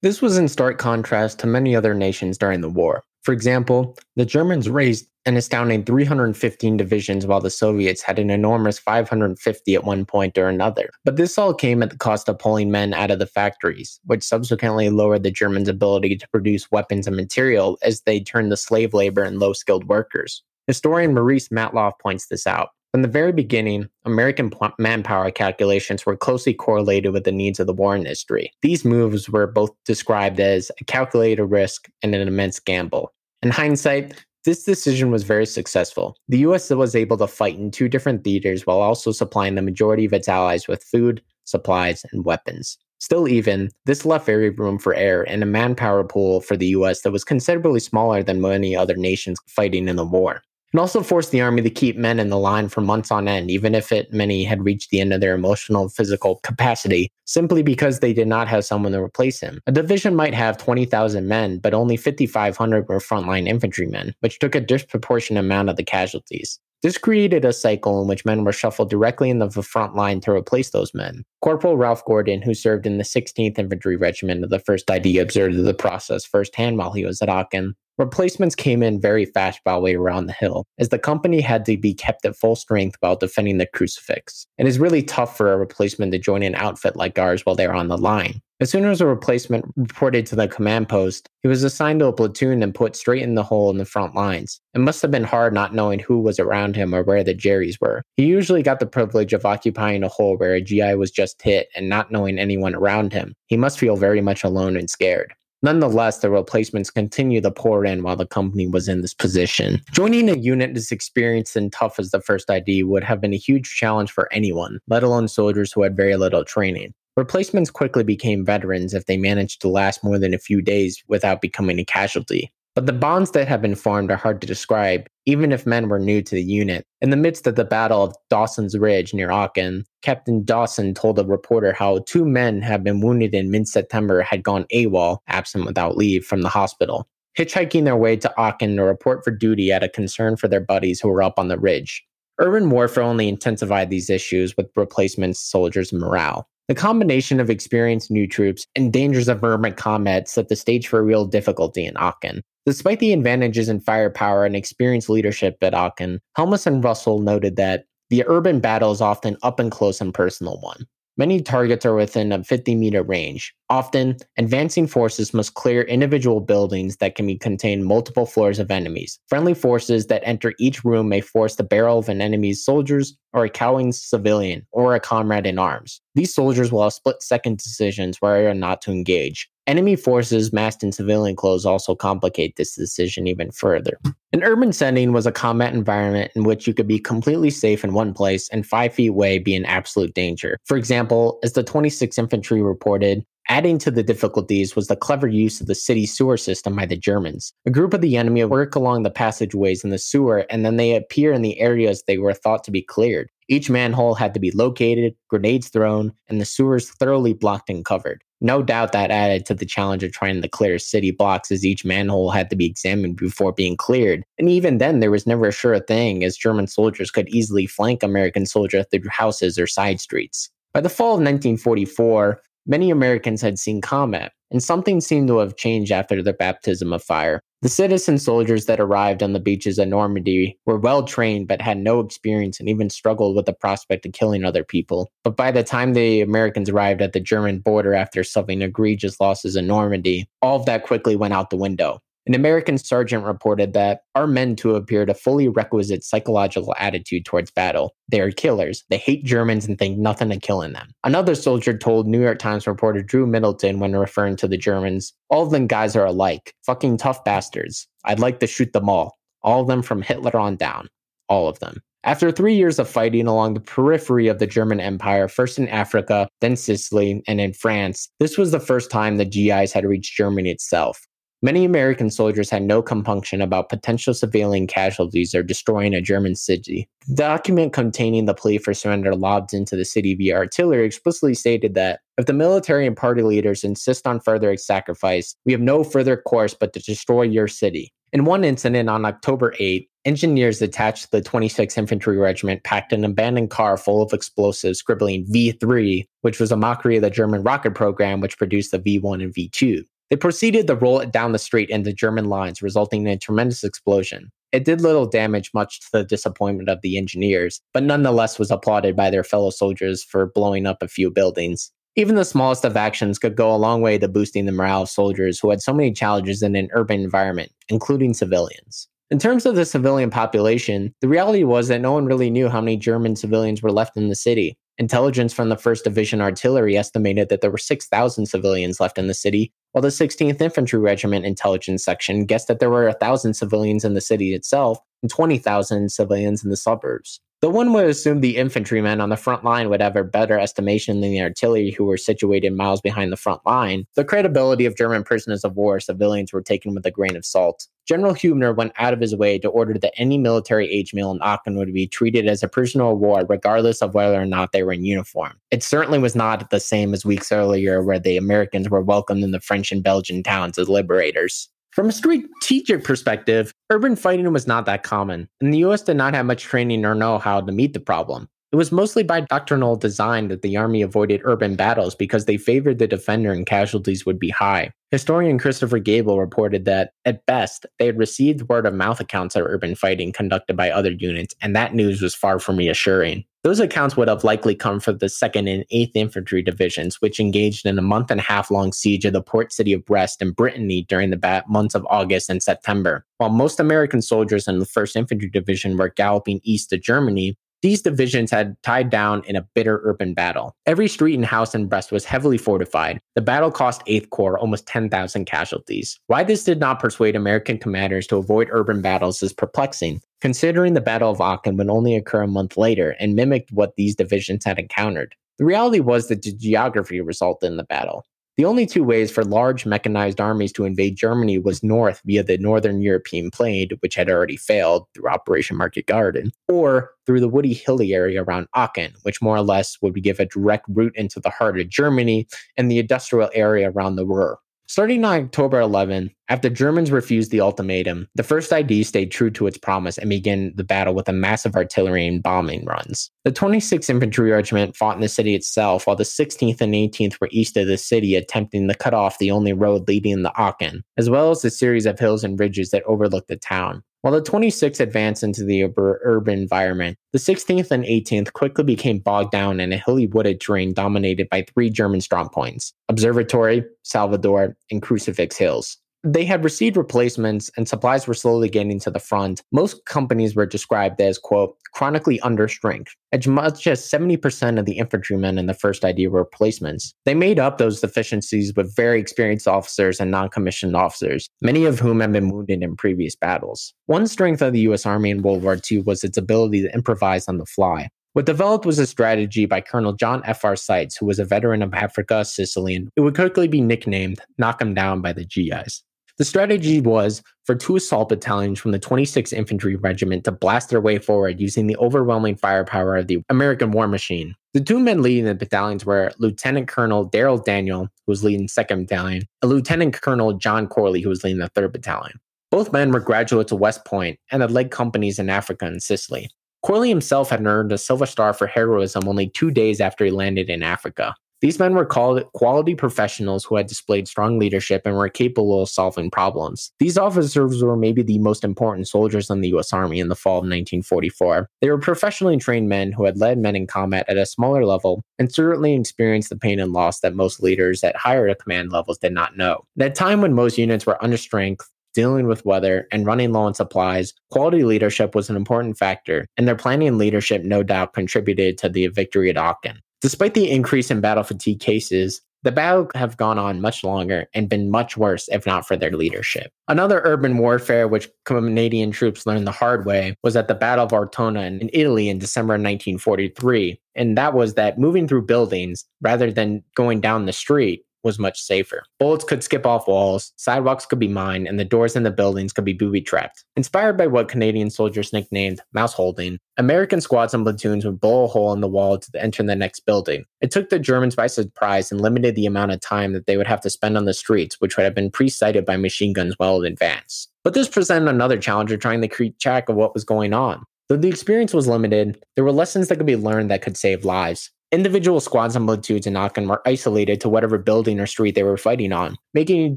[0.00, 3.04] This was in stark contrast to many other nations during the war.
[3.22, 8.78] For example, the Germans raised an astounding 315 divisions while the Soviets had an enormous
[8.78, 10.90] 550 at one point or another.
[11.04, 14.22] But this all came at the cost of pulling men out of the factories, which
[14.22, 18.94] subsequently lowered the Germans' ability to produce weapons and material as they turned to slave
[18.94, 20.42] labor and low skilled workers.
[20.66, 22.70] Historian Maurice Matloff points this out.
[22.92, 27.72] From the very beginning, American manpower calculations were closely correlated with the needs of the
[27.72, 28.52] war industry.
[28.60, 33.14] These moves were both described as a calculated risk and an immense gamble.
[33.42, 36.16] In hindsight, this decision was very successful.
[36.28, 40.04] The US was able to fight in two different theaters while also supplying the majority
[40.04, 42.78] of its allies with food, supplies, and weapons.
[42.98, 47.02] Still, even, this left very room for error and a manpower pool for the US
[47.02, 51.30] that was considerably smaller than many other nations fighting in the war and also forced
[51.30, 54.12] the army to keep men in the line for months on end, even if it
[54.12, 58.48] many had reached the end of their emotional physical capacity, simply because they did not
[58.48, 59.60] have someone to replace him.
[59.66, 64.60] A division might have 20,000 men, but only 5,500 were frontline infantrymen, which took a
[64.60, 66.58] disproportionate amount of the casualties.
[66.82, 70.32] This created a cycle in which men were shuffled directly into the front line to
[70.32, 71.22] replace those men.
[71.40, 75.62] Corporal Ralph Gordon, who served in the 16th Infantry Regiment of the 1st ID, observed
[75.62, 77.76] the process firsthand while he was at Aachen.
[78.02, 81.64] Replacements came in very fast while we were on the hill, as the company had
[81.66, 84.44] to be kept at full strength while defending the crucifix.
[84.58, 87.54] And It is really tough for a replacement to join an outfit like ours while
[87.54, 88.42] they're on the line.
[88.60, 92.12] As soon as a replacement reported to the command post, he was assigned to a
[92.12, 94.60] platoon and put straight in the hole in the front lines.
[94.74, 97.80] It must have been hard not knowing who was around him or where the Jerry's
[97.80, 98.02] were.
[98.16, 101.68] He usually got the privilege of occupying a hole where a GI was just hit
[101.76, 103.34] and not knowing anyone around him.
[103.46, 105.34] He must feel very much alone and scared.
[105.64, 109.80] Nonetheless, the replacements continued to pour in while the company was in this position.
[109.92, 113.38] Joining a unit as experienced and tough as the first ID would have been a
[113.38, 116.92] huge challenge for anyone, let alone soldiers who had very little training.
[117.16, 121.40] Replacements quickly became veterans if they managed to last more than a few days without
[121.40, 122.50] becoming a casualty.
[122.74, 125.98] But the bonds that have been formed are hard to describe, even if men were
[125.98, 126.86] new to the unit.
[127.02, 131.24] In the midst of the Battle of Dawson's Ridge near Aachen, Captain Dawson told a
[131.24, 135.98] reporter how two men had been wounded in mid September had gone AWOL, absent without
[135.98, 137.06] leave, from the hospital.
[137.38, 140.98] Hitchhiking their way to Aachen to report for duty out of concern for their buddies
[140.98, 142.02] who were up on the ridge.
[142.40, 146.48] Urban warfare only intensified these issues with replacement soldiers' morale.
[146.68, 151.04] The combination of experienced new troops and dangers of urban combat set the stage for
[151.04, 152.42] real difficulty in Aachen.
[152.64, 157.86] Despite the advantages in firepower and experienced leadership at Aachen, Helmus and Russell noted that
[158.08, 160.86] the urban battle is often up and close and personal one.
[161.16, 163.54] Many targets are within a 50 meter range.
[163.70, 169.18] Often, advancing forces must clear individual buildings that can contain multiple floors of enemies.
[169.28, 173.44] Friendly forces that enter each room may force the barrel of an enemy's soldiers or
[173.44, 176.01] a cowing civilian or a comrade in arms.
[176.14, 179.48] These soldiers will have split second decisions whether or not to engage.
[179.66, 183.98] Enemy forces masked in civilian clothes also complicate this decision even further.
[184.32, 187.94] An urban setting was a combat environment in which you could be completely safe in
[187.94, 190.58] one place and five feet away be in absolute danger.
[190.64, 195.60] For example, as the 26th Infantry reported, Adding to the difficulties was the clever use
[195.60, 197.52] of the city sewer system by the Germans.
[197.66, 200.94] A group of the enemy work along the passageways in the sewer and then they
[200.94, 203.28] appear in the areas they were thought to be cleared.
[203.52, 208.24] Each manhole had to be located, grenades thrown, and the sewers thoroughly blocked and covered.
[208.40, 211.84] No doubt that added to the challenge of trying to clear city blocks as each
[211.84, 214.24] manhole had to be examined before being cleared.
[214.38, 218.02] And even then, there was never a sure thing as German soldiers could easily flank
[218.02, 220.48] American soldiers through houses or side streets.
[220.72, 225.56] By the fall of 1944, Many Americans had seen combat, and something seemed to have
[225.56, 227.40] changed after the baptism of fire.
[227.62, 231.78] The citizen soldiers that arrived on the beaches of Normandy were well trained but had
[231.78, 235.10] no experience and even struggled with the prospect of killing other people.
[235.24, 239.56] But by the time the Americans arrived at the German border after suffering egregious losses
[239.56, 242.00] in Normandy, all of that quickly went out the window.
[242.26, 247.50] An American sergeant reported that our men to appeared a fully requisite psychological attitude towards
[247.50, 247.96] battle.
[248.08, 248.84] They are killers.
[248.90, 250.90] They hate Germans and think nothing of killing them.
[251.02, 255.42] Another soldier told New York Times reporter Drew Middleton when referring to the Germans, all
[255.42, 256.54] of them guys are alike.
[256.64, 257.88] Fucking tough bastards.
[258.04, 259.18] I'd like to shoot them all.
[259.42, 260.88] All of them from Hitler on down.
[261.28, 261.82] All of them.
[262.04, 266.28] After three years of fighting along the periphery of the German Empire, first in Africa,
[266.40, 270.50] then Sicily, and in France, this was the first time the GIs had reached Germany
[270.50, 271.00] itself.
[271.44, 276.88] Many American soldiers had no compunction about potential civilian casualties or destroying a German city.
[277.08, 281.74] The document containing the plea for surrender lobbed into the city via artillery explicitly stated
[281.74, 286.16] that if the military and party leaders insist on further sacrifice, we have no further
[286.16, 287.92] course but to destroy your city.
[288.12, 293.04] In one incident on October 8, engineers attached to the 26th Infantry Regiment packed an
[293.04, 297.74] abandoned car full of explosives, scribbling V3, which was a mockery of the German rocket
[297.74, 299.82] program, which produced the V1 and V2.
[300.12, 303.64] They proceeded to roll it down the street into German lines, resulting in a tremendous
[303.64, 304.30] explosion.
[304.52, 308.94] It did little damage, much to the disappointment of the engineers, but nonetheless was applauded
[308.94, 311.72] by their fellow soldiers for blowing up a few buildings.
[311.96, 314.90] Even the smallest of actions could go a long way to boosting the morale of
[314.90, 318.88] soldiers who had so many challenges in an urban environment, including civilians.
[319.10, 322.60] In terms of the civilian population, the reality was that no one really knew how
[322.60, 324.58] many German civilians were left in the city.
[324.76, 329.14] Intelligence from the 1st Division Artillery estimated that there were 6,000 civilians left in the
[329.14, 333.94] city, while the 16th Infantry Regiment Intelligence Section guessed that there were 1,000 civilians in
[333.94, 337.20] the city itself and 20,000 civilians in the suburbs.
[337.42, 341.00] The one would assume the infantrymen on the front line would have a better estimation
[341.00, 343.84] than the artillery who were situated miles behind the front line.
[343.96, 347.66] The credibility of German prisoners of war civilians were taken with a grain of salt.
[347.88, 351.20] General Huebner went out of his way to order that any military age male in
[351.20, 354.62] Aachen would be treated as a prisoner of war, regardless of whether or not they
[354.62, 355.32] were in uniform.
[355.50, 359.32] It certainly was not the same as weeks earlier, where the Americans were welcomed in
[359.32, 361.48] the French and Belgian towns as liberators.
[361.72, 366.12] From a strategic perspective, urban fighting was not that common, and the US did not
[366.12, 368.28] have much training or know how to meet the problem.
[368.52, 372.78] It was mostly by doctrinal design that the army avoided urban battles because they favored
[372.78, 374.72] the defender and casualties would be high.
[374.90, 379.46] Historian Christopher Gabel reported that, at best, they had received word of mouth accounts of
[379.46, 383.24] urban fighting conducted by other units, and that news was far from reassuring.
[383.44, 387.66] Those accounts would have likely come from the 2nd and 8th Infantry Divisions, which engaged
[387.66, 390.30] in a month and a half long siege of the port city of Brest in
[390.30, 393.04] Brittany during the months of August and September.
[393.18, 397.82] While most American soldiers in the 1st Infantry Division were galloping east to Germany, these
[397.82, 400.54] divisions had tied down in a bitter urban battle.
[400.66, 403.00] Every street and house in Brest was heavily fortified.
[403.16, 405.98] The battle cost 8th Corps almost 10,000 casualties.
[406.06, 410.80] Why this did not persuade American commanders to avoid urban battles is perplexing, considering the
[410.80, 414.56] Battle of Aachen would only occur a month later and mimicked what these divisions had
[414.56, 415.16] encountered.
[415.38, 418.04] The reality was that the geography resulted in the battle.
[418.36, 422.38] The only two ways for large mechanized armies to invade Germany was north via the
[422.38, 427.52] northern European plain, which had already failed through Operation Market Garden, or through the woody
[427.52, 431.30] hilly area around Aachen, which more or less would give a direct route into the
[431.30, 434.38] heart of Germany and the industrial area around the Ruhr.
[434.68, 439.46] Starting on October 11, after Germans refused the ultimatum, the 1st ID stayed true to
[439.46, 443.10] its promise and began the battle with a massive artillery and bombing runs.
[443.24, 447.28] The 26th Infantry Regiment fought in the city itself, while the 16th and 18th were
[447.32, 451.10] east of the city, attempting to cut off the only road leading to Aachen, as
[451.10, 453.82] well as the series of hills and ridges that overlooked the town.
[454.00, 459.30] While the 26th advanced into the urban environment, the 16th and 18th quickly became bogged
[459.30, 465.36] down in a hilly wooded terrain dominated by three German strongpoints Observatory, Salvator, and Crucifix
[465.36, 465.78] Hills.
[466.04, 469.40] They had received replacements and supplies were slowly getting to the front.
[469.52, 472.92] Most companies were described as, quote, chronically under strength.
[473.12, 476.92] As much as 70% of the infantrymen in the first ID were replacements.
[477.04, 481.78] They made up those deficiencies with very experienced officers and non commissioned officers, many of
[481.78, 483.72] whom had been wounded in previous battles.
[483.86, 487.28] One strength of the US Army in World War II was its ability to improvise
[487.28, 487.90] on the fly.
[488.14, 490.56] What developed was a strategy by Colonel John F.R.
[490.56, 494.60] Seitz, who was a veteran of Africa, Sicily, and it would quickly be nicknamed Knock
[494.60, 495.84] 'em Down by the GIs.
[496.18, 500.80] The strategy was for two assault battalions from the 26th Infantry Regiment to blast their
[500.80, 504.34] way forward using the overwhelming firepower of the American war machine.
[504.54, 508.86] The two men leading the battalions were Lieutenant Colonel Derrill Daniel, who was leading 2nd
[508.86, 512.20] Battalion, and Lieutenant Colonel John Corley, who was leading the 3rd Battalion.
[512.50, 516.28] Both men were graduates of West Point and had led companies in Africa and Sicily.
[516.62, 520.50] Corley himself had earned a Silver Star for heroism only two days after he landed
[520.50, 521.14] in Africa.
[521.42, 525.68] These men were called quality professionals who had displayed strong leadership and were capable of
[525.68, 526.70] solving problems.
[526.78, 530.34] These officers were maybe the most important soldiers in the US Army in the fall
[530.34, 531.48] of 1944.
[531.60, 535.02] They were professionally trained men who had led men in combat at a smaller level
[535.18, 539.12] and certainly experienced the pain and loss that most leaders at higher command levels did
[539.12, 539.64] not know.
[539.80, 543.42] At a time when most units were under strength, dealing with weather, and running low
[543.42, 547.94] on supplies, quality leadership was an important factor, and their planning and leadership no doubt
[547.94, 549.80] contributed to the victory at Aachen.
[550.02, 554.48] Despite the increase in battle fatigue cases, the battle have gone on much longer and
[554.48, 556.50] been much worse if not for their leadership.
[556.66, 560.90] Another urban warfare which Canadian troops learned the hard way was at the Battle of
[560.90, 563.80] Ortona in Italy in December 1943.
[563.94, 568.40] And that was that moving through buildings rather than going down the street was much
[568.40, 568.82] safer.
[568.98, 572.52] Bullets could skip off walls, sidewalks could be mined, and the doors in the buildings
[572.52, 573.44] could be booby trapped.
[573.56, 578.28] Inspired by what Canadian soldiers nicknamed mouse holding, American squads and platoons would blow a
[578.28, 580.24] hole in the wall to enter the next building.
[580.40, 583.46] It took the Germans by surprise and limited the amount of time that they would
[583.46, 586.62] have to spend on the streets, which would have been pre-sighted by machine guns well
[586.62, 587.28] in advance.
[587.44, 590.64] But this presented another challenge of trying to keep track of what was going on.
[590.88, 594.04] Though the experience was limited, there were lessons that could be learned that could save
[594.04, 594.50] lives.
[594.72, 598.56] Individual squads and platoons in Aachen were isolated to whatever building or street they were
[598.56, 599.76] fighting on, making it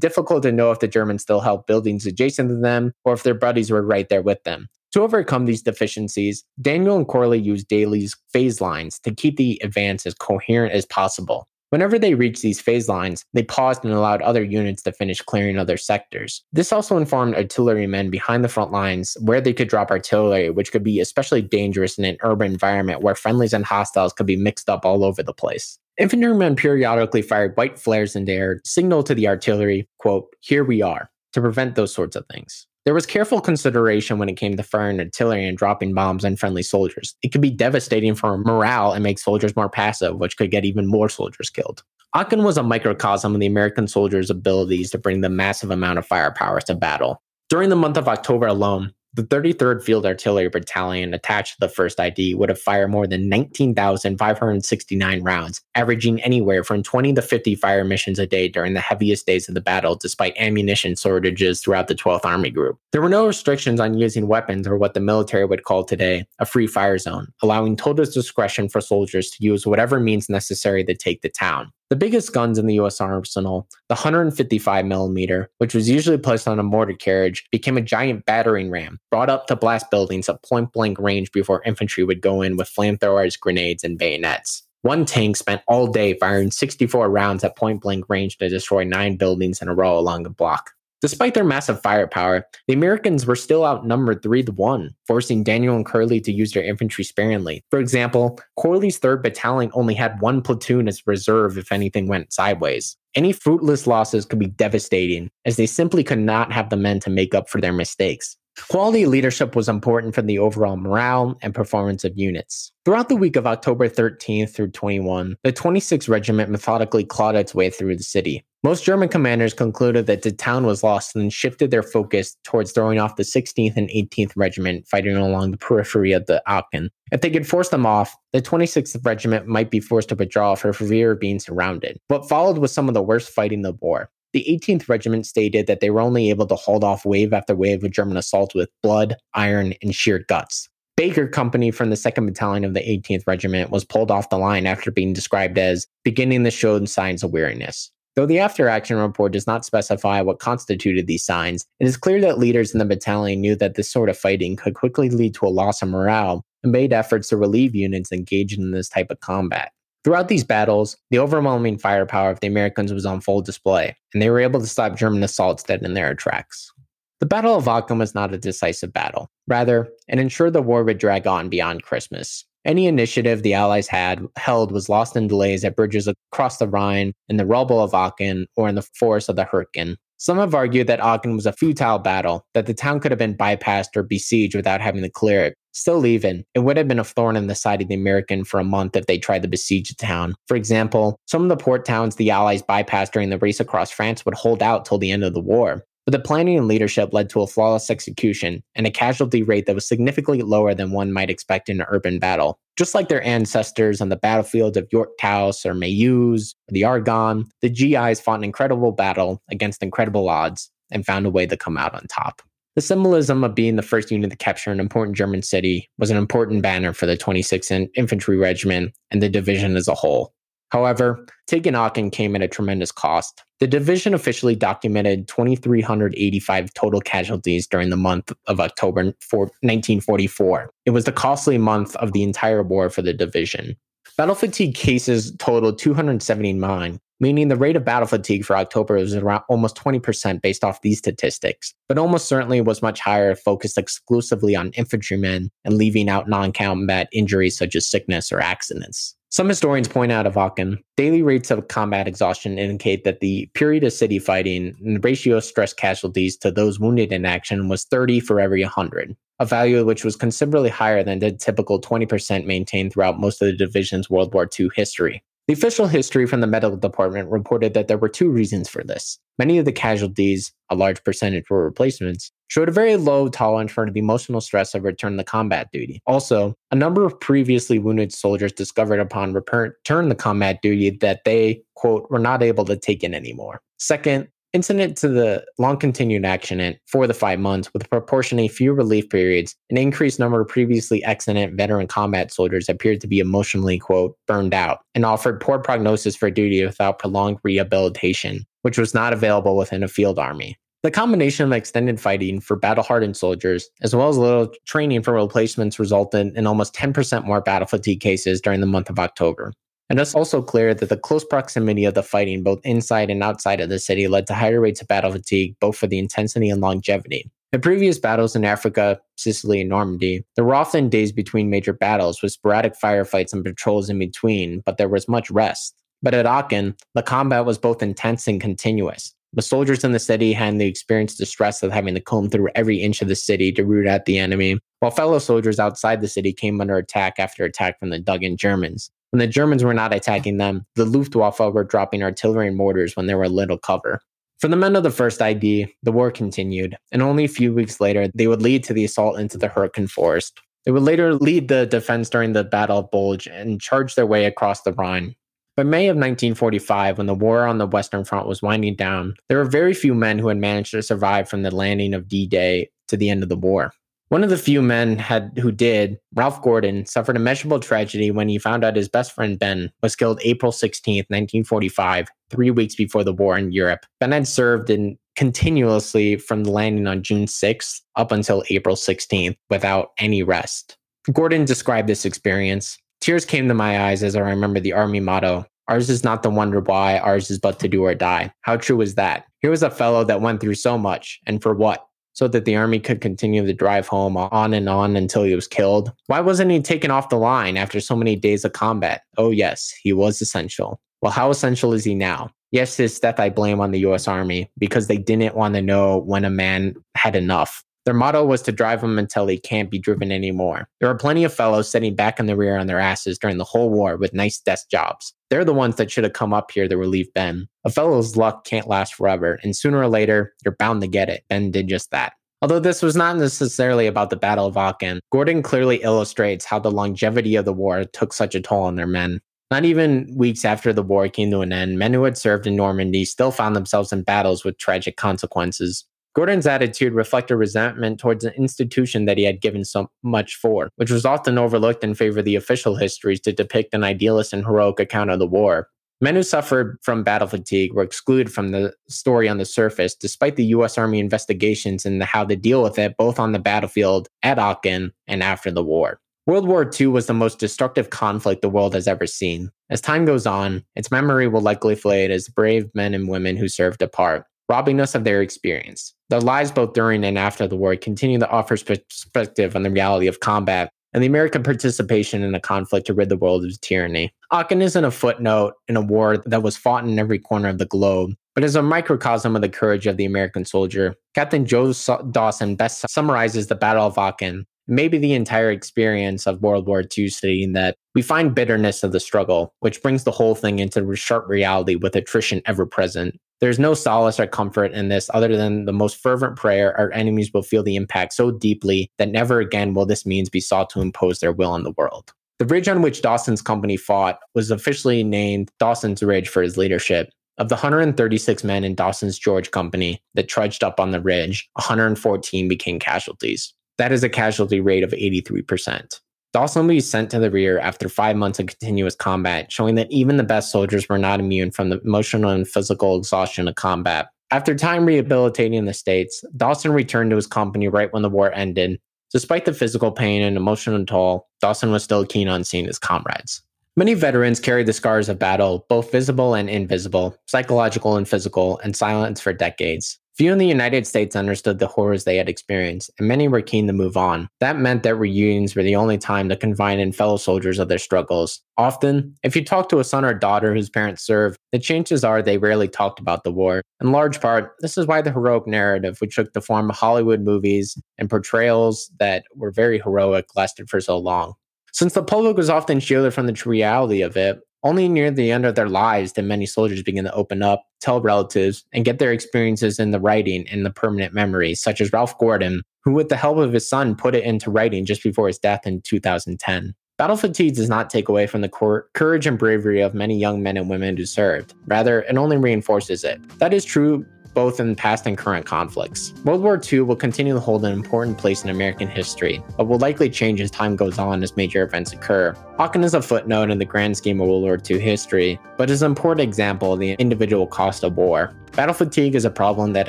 [0.00, 3.34] difficult to know if the Germans still held buildings adjacent to them or if their
[3.34, 4.68] buddies were right there with them.
[4.92, 10.06] To overcome these deficiencies, Daniel and Corley used Daly's phase lines to keep the advance
[10.06, 11.46] as coherent as possible.
[11.70, 15.58] Whenever they reached these phase lines, they paused and allowed other units to finish clearing
[15.58, 16.44] other sectors.
[16.52, 20.84] This also informed artillerymen behind the front lines where they could drop artillery, which could
[20.84, 24.84] be especially dangerous in an urban environment where friendlies and hostiles could be mixed up
[24.84, 25.78] all over the place.
[25.98, 30.82] Infantrymen periodically fired white flares in the air, signal to the artillery, quote, here we
[30.82, 32.66] are, to prevent those sorts of things.
[32.86, 36.62] There was careful consideration when it came to firing artillery and dropping bombs on friendly
[36.62, 37.16] soldiers.
[37.20, 40.86] It could be devastating for morale and make soldiers more passive, which could get even
[40.86, 41.82] more soldiers killed.
[42.14, 46.06] Aachen was a microcosm of the American soldiers' abilities to bring the massive amount of
[46.06, 47.20] firepower to battle.
[47.48, 51.98] During the month of October alone, the 33rd Field Artillery Battalion attached to the 1st
[51.98, 57.82] ID would have fired more than 19,569 rounds, averaging anywhere from 20 to 50 fire
[57.82, 61.94] missions a day during the heaviest days of the battle, despite ammunition shortages throughout the
[61.94, 62.78] 12th Army Group.
[62.92, 66.44] There were no restrictions on using weapons or what the military would call today a
[66.44, 71.22] free fire zone, allowing total discretion for soldiers to use whatever means necessary to take
[71.22, 71.72] the town.
[71.88, 76.58] The biggest guns in the US arsenal, the 155 millimeter, which was usually placed on
[76.58, 80.72] a motor carriage, became a giant battering ram, brought up to blast buildings at point
[80.72, 84.64] blank range before infantry would go in with flamethrowers, grenades, and bayonets.
[84.82, 89.16] One tank spent all day firing 64 rounds at point blank range to destroy nine
[89.16, 90.72] buildings in a row along a block.
[91.02, 95.84] Despite their massive firepower, the Americans were still outnumbered 3 to 1, forcing Daniel and
[95.84, 97.62] Corley to use their infantry sparingly.
[97.70, 102.96] For example, Corley's 3rd Battalion only had one platoon as reserve if anything went sideways.
[103.14, 107.10] Any fruitless losses could be devastating, as they simply could not have the men to
[107.10, 108.36] make up for their mistakes.
[108.68, 112.72] Quality leadership was important for the overall morale and performance of units.
[112.84, 117.70] Throughout the week of October 13th through 21, the 26th Regiment methodically clawed its way
[117.70, 118.44] through the city.
[118.62, 122.98] Most German commanders concluded that the town was lost and shifted their focus towards throwing
[122.98, 126.90] off the 16th and 18th Regiment fighting along the periphery of the Aachen.
[127.12, 130.72] If they could force them off, the 26th Regiment might be forced to withdraw for
[130.72, 132.00] fear of being surrounded.
[132.08, 134.10] What followed was some of the worst fighting the war.
[134.36, 137.82] The 18th Regiment stated that they were only able to hold off wave after wave
[137.82, 140.68] of German assaults with blood, iron, and sheer guts.
[140.94, 144.66] Baker Company from the 2nd Battalion of the 18th Regiment was pulled off the line
[144.66, 147.90] after being described as beginning to show signs of weariness.
[148.14, 152.20] Though the after action report does not specify what constituted these signs, it is clear
[152.20, 155.46] that leaders in the battalion knew that this sort of fighting could quickly lead to
[155.46, 159.20] a loss of morale and made efforts to relieve units engaged in this type of
[159.20, 159.72] combat.
[160.06, 164.30] Throughout these battles, the overwhelming firepower of the Americans was on full display, and they
[164.30, 166.70] were able to stop German assaults dead in their tracks.
[167.18, 169.28] The Battle of Aachen was not a decisive battle.
[169.48, 172.44] Rather, it ensured the war would drag on beyond Christmas.
[172.64, 177.12] Any initiative the Allies had held was lost in delays at bridges across the Rhine,
[177.28, 179.96] in the rubble of Aachen, or in the forests of the Hürtgen.
[180.18, 183.36] Some have argued that Aachen was a futile battle, that the town could have been
[183.36, 187.04] bypassed or besieged without having to clear it, Still, even, it would have been a
[187.04, 189.90] thorn in the side of the American for a month if they tried to besiege
[189.90, 190.34] the town.
[190.48, 194.24] For example, some of the port towns the Allies bypassed during the race across France
[194.24, 195.84] would hold out till the end of the war.
[196.06, 199.74] But the planning and leadership led to a flawless execution and a casualty rate that
[199.74, 202.58] was significantly lower than one might expect in an urban battle.
[202.78, 207.68] Just like their ancestors on the battlefields of York-Taus or Meuse or the Argonne, the
[207.68, 211.94] GIs fought an incredible battle against incredible odds and found a way to come out
[211.94, 212.40] on top.
[212.76, 216.18] The symbolism of being the first unit to capture an important German city was an
[216.18, 220.34] important banner for the 26th Infantry Regiment and the division as a whole.
[220.68, 223.42] However, taking Aachen came at a tremendous cost.
[223.60, 230.70] The division officially documented 2,385 total casualties during the month of October 1944.
[230.84, 233.74] It was the costly month of the entire war for the division.
[234.18, 239.42] Battle fatigue cases totaled 279, meaning the rate of battle fatigue for October was around
[239.48, 244.70] almost 20% based off these statistics, but almost certainly was much higher focused exclusively on
[244.70, 249.16] infantrymen and leaving out non-combat injuries such as sickness or accidents.
[249.36, 253.84] Some historians point out of Aachen, daily rates of combat exhaustion indicate that the period
[253.84, 257.84] of city fighting and the ratio of stress casualties to those wounded in action was
[257.84, 262.92] 30 for every 100, a value which was considerably higher than the typical 20% maintained
[262.92, 265.22] throughout most of the division's World War II history.
[265.48, 269.16] The official history from the medical department reported that there were two reasons for this.
[269.38, 273.88] Many of the casualties, a large percentage were replacements, showed a very low tolerance for
[273.88, 276.02] the emotional stress of return to combat duty.
[276.04, 281.62] Also, a number of previously wounded soldiers discovered upon return to combat duty that they,
[281.76, 283.60] quote, were not able to take in anymore.
[283.78, 284.26] Second,
[284.56, 289.54] Incident to the long continued accident for the five months, with proportionally few relief periods,
[289.68, 294.54] an increased number of previously excellent veteran combat soldiers appeared to be emotionally, quote, burned
[294.54, 299.82] out and offered poor prognosis for duty without prolonged rehabilitation, which was not available within
[299.82, 300.56] a field army.
[300.82, 305.12] The combination of extended fighting for battle hardened soldiers, as well as little training for
[305.12, 309.52] replacements, resulted in almost 10% more battle fatigue cases during the month of October.
[309.88, 313.60] And it's also clear that the close proximity of the fighting, both inside and outside
[313.60, 316.60] of the city, led to higher rates of battle fatigue, both for the intensity and
[316.60, 317.30] longevity.
[317.52, 322.20] In previous battles in Africa, Sicily, and Normandy, there were often days between major battles
[322.20, 325.74] with sporadic firefights and patrols in between, but there was much rest.
[326.02, 329.14] But at Aachen, the combat was both intense and continuous.
[329.32, 332.48] The soldiers in the city had the experienced the stress of having to comb through
[332.54, 336.08] every inch of the city to root out the enemy, while fellow soldiers outside the
[336.08, 338.90] city came under attack after attack from the dug in Germans.
[339.16, 343.06] When the Germans were not attacking them, the Luftwaffe were dropping artillery and mortars when
[343.06, 344.02] there were little cover.
[344.40, 347.80] For the men of the first ID, the war continued, and only a few weeks
[347.80, 350.38] later, they would lead to the assault into the Hurtgen Forest.
[350.66, 354.26] They would later lead the defense during the Battle of Bulge and charge their way
[354.26, 355.14] across the Rhine.
[355.56, 359.38] By May of 1945, when the war on the Western Front was winding down, there
[359.38, 362.68] were very few men who had managed to survive from the landing of D Day
[362.88, 363.72] to the end of the war.
[364.08, 368.28] One of the few men had who did, Ralph Gordon, suffered a measurable tragedy when
[368.28, 373.02] he found out his best friend Ben was killed April 16, 1945, three weeks before
[373.02, 373.84] the war in Europe.
[373.98, 379.36] Ben had served in continuously from the landing on June 6th up until April 16th
[379.50, 380.76] without any rest.
[381.12, 382.78] Gordon described this experience.
[383.00, 386.30] Tears came to my eyes as I remember the army motto Ours is not to
[386.30, 388.32] wonder why, ours is but to do or die.
[388.42, 389.24] How true is that?
[389.40, 391.86] Here was a fellow that went through so much, and for what?
[392.16, 395.46] So that the army could continue the drive home on and on until he was
[395.46, 395.92] killed?
[396.06, 399.02] Why wasn't he taken off the line after so many days of combat?
[399.18, 400.80] Oh, yes, he was essential.
[401.02, 402.30] Well, how essential is he now?
[402.52, 405.98] Yes, his death I blame on the US Army because they didn't want to know
[405.98, 407.62] when a man had enough.
[407.86, 410.68] Their motto was to drive him until he can't be driven anymore.
[410.80, 413.44] There are plenty of fellows sitting back in the rear on their asses during the
[413.44, 415.14] whole war with nice desk jobs.
[415.30, 417.48] They're the ones that should have come up here to relieve Ben.
[417.64, 421.24] A fellow's luck can't last forever, and sooner or later, you're bound to get it.
[421.28, 422.14] Ben did just that.
[422.42, 426.72] Although this was not necessarily about the Battle of Aachen, Gordon clearly illustrates how the
[426.72, 429.20] longevity of the war took such a toll on their men.
[429.52, 432.56] Not even weeks after the war came to an end, men who had served in
[432.56, 435.84] Normandy still found themselves in battles with tragic consequences.
[436.16, 440.90] Gordon's attitude reflected resentment towards an institution that he had given so much for, which
[440.90, 444.80] was often overlooked in favor of the official histories to depict an idealist and heroic
[444.80, 445.68] account of the war.
[446.00, 450.36] Men who suffered from battle fatigue were excluded from the story on the surface, despite
[450.36, 450.78] the U.S.
[450.78, 455.22] Army investigations into how to deal with it, both on the battlefield at Aachen and
[455.22, 456.00] after the war.
[456.26, 459.50] World War II was the most destructive conflict the world has ever seen.
[459.68, 463.48] As time goes on, its memory will likely fade as brave men and women who
[463.48, 465.94] served apart, robbing us of their experience.
[466.08, 470.06] Their lives both during and after the war continue to offer perspective on the reality
[470.06, 474.12] of combat and the American participation in a conflict to rid the world of tyranny.
[474.32, 477.66] Aachen isn't a footnote in a war that was fought in every corner of the
[477.66, 480.94] globe, but is a microcosm of the courage of the American soldier.
[481.14, 481.72] Captain Joe
[482.10, 487.08] Dawson best summarizes the Battle of Aachen, maybe the entire experience of World War II,
[487.08, 491.28] stating that we find bitterness of the struggle, which brings the whole thing into sharp
[491.28, 493.18] reality with attrition ever present.
[493.40, 497.30] There's no solace or comfort in this other than the most fervent prayer our enemies
[497.34, 500.80] will feel the impact so deeply that never again will this means be sought to
[500.80, 502.14] impose their will on the world.
[502.38, 507.10] The ridge on which Dawson's company fought was officially named Dawson's Ridge for his leadership.
[507.38, 512.48] Of the 136 men in Dawson's George Company that trudged up on the ridge, 114
[512.48, 513.54] became casualties.
[513.78, 516.00] That is a casualty rate of 83%.
[516.32, 520.16] Dawson was sent to the rear after five months of continuous combat, showing that even
[520.16, 524.08] the best soldiers were not immune from the emotional and physical exhaustion of combat.
[524.30, 528.32] After time rehabilitating in the States, Dawson returned to his company right when the war
[528.34, 528.80] ended.
[529.12, 533.42] Despite the physical pain and emotional toll, Dawson was still keen on seeing his comrades.
[533.76, 538.74] Many veterans carried the scars of battle, both visible and invisible, psychological and physical, and
[538.74, 539.98] silence for decades.
[540.16, 543.66] Few in the United States understood the horrors they had experienced, and many were keen
[543.66, 544.30] to move on.
[544.40, 547.76] That meant that reunions were the only time to confide in fellow soldiers of their
[547.76, 548.40] struggles.
[548.56, 552.22] Often, if you talk to a son or daughter whose parents served, the chances are
[552.22, 553.60] they rarely talked about the war.
[553.82, 557.20] In large part, this is why the heroic narrative, which took the form of Hollywood
[557.20, 561.34] movies and portrayals that were very heroic, lasted for so long.
[561.74, 565.46] Since the public was often shielded from the reality of it, Only near the end
[565.46, 569.12] of their lives did many soldiers begin to open up, tell relatives, and get their
[569.12, 573.16] experiences in the writing and the permanent memory, such as Ralph Gordon, who, with the
[573.16, 576.74] help of his son, put it into writing just before his death in 2010.
[576.98, 580.42] Battle fatigue does not take away from the cor- courage and bravery of many young
[580.42, 581.54] men and women who served.
[581.68, 583.20] Rather, it only reinforces it.
[583.38, 584.04] That is true
[584.36, 586.12] both in past and current conflicts.
[586.22, 589.78] World War II will continue to hold an important place in American history, but will
[589.78, 592.36] likely change as time goes on as major events occur.
[592.58, 595.80] Aachen is a footnote in the grand scheme of World War II history, but is
[595.80, 598.36] an important example of the individual cost of war.
[598.52, 599.88] Battle fatigue is a problem that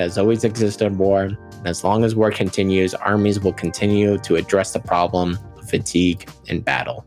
[0.00, 4.36] has always existed in war, and as long as war continues, armies will continue to
[4.36, 7.04] address the problem of fatigue in battle.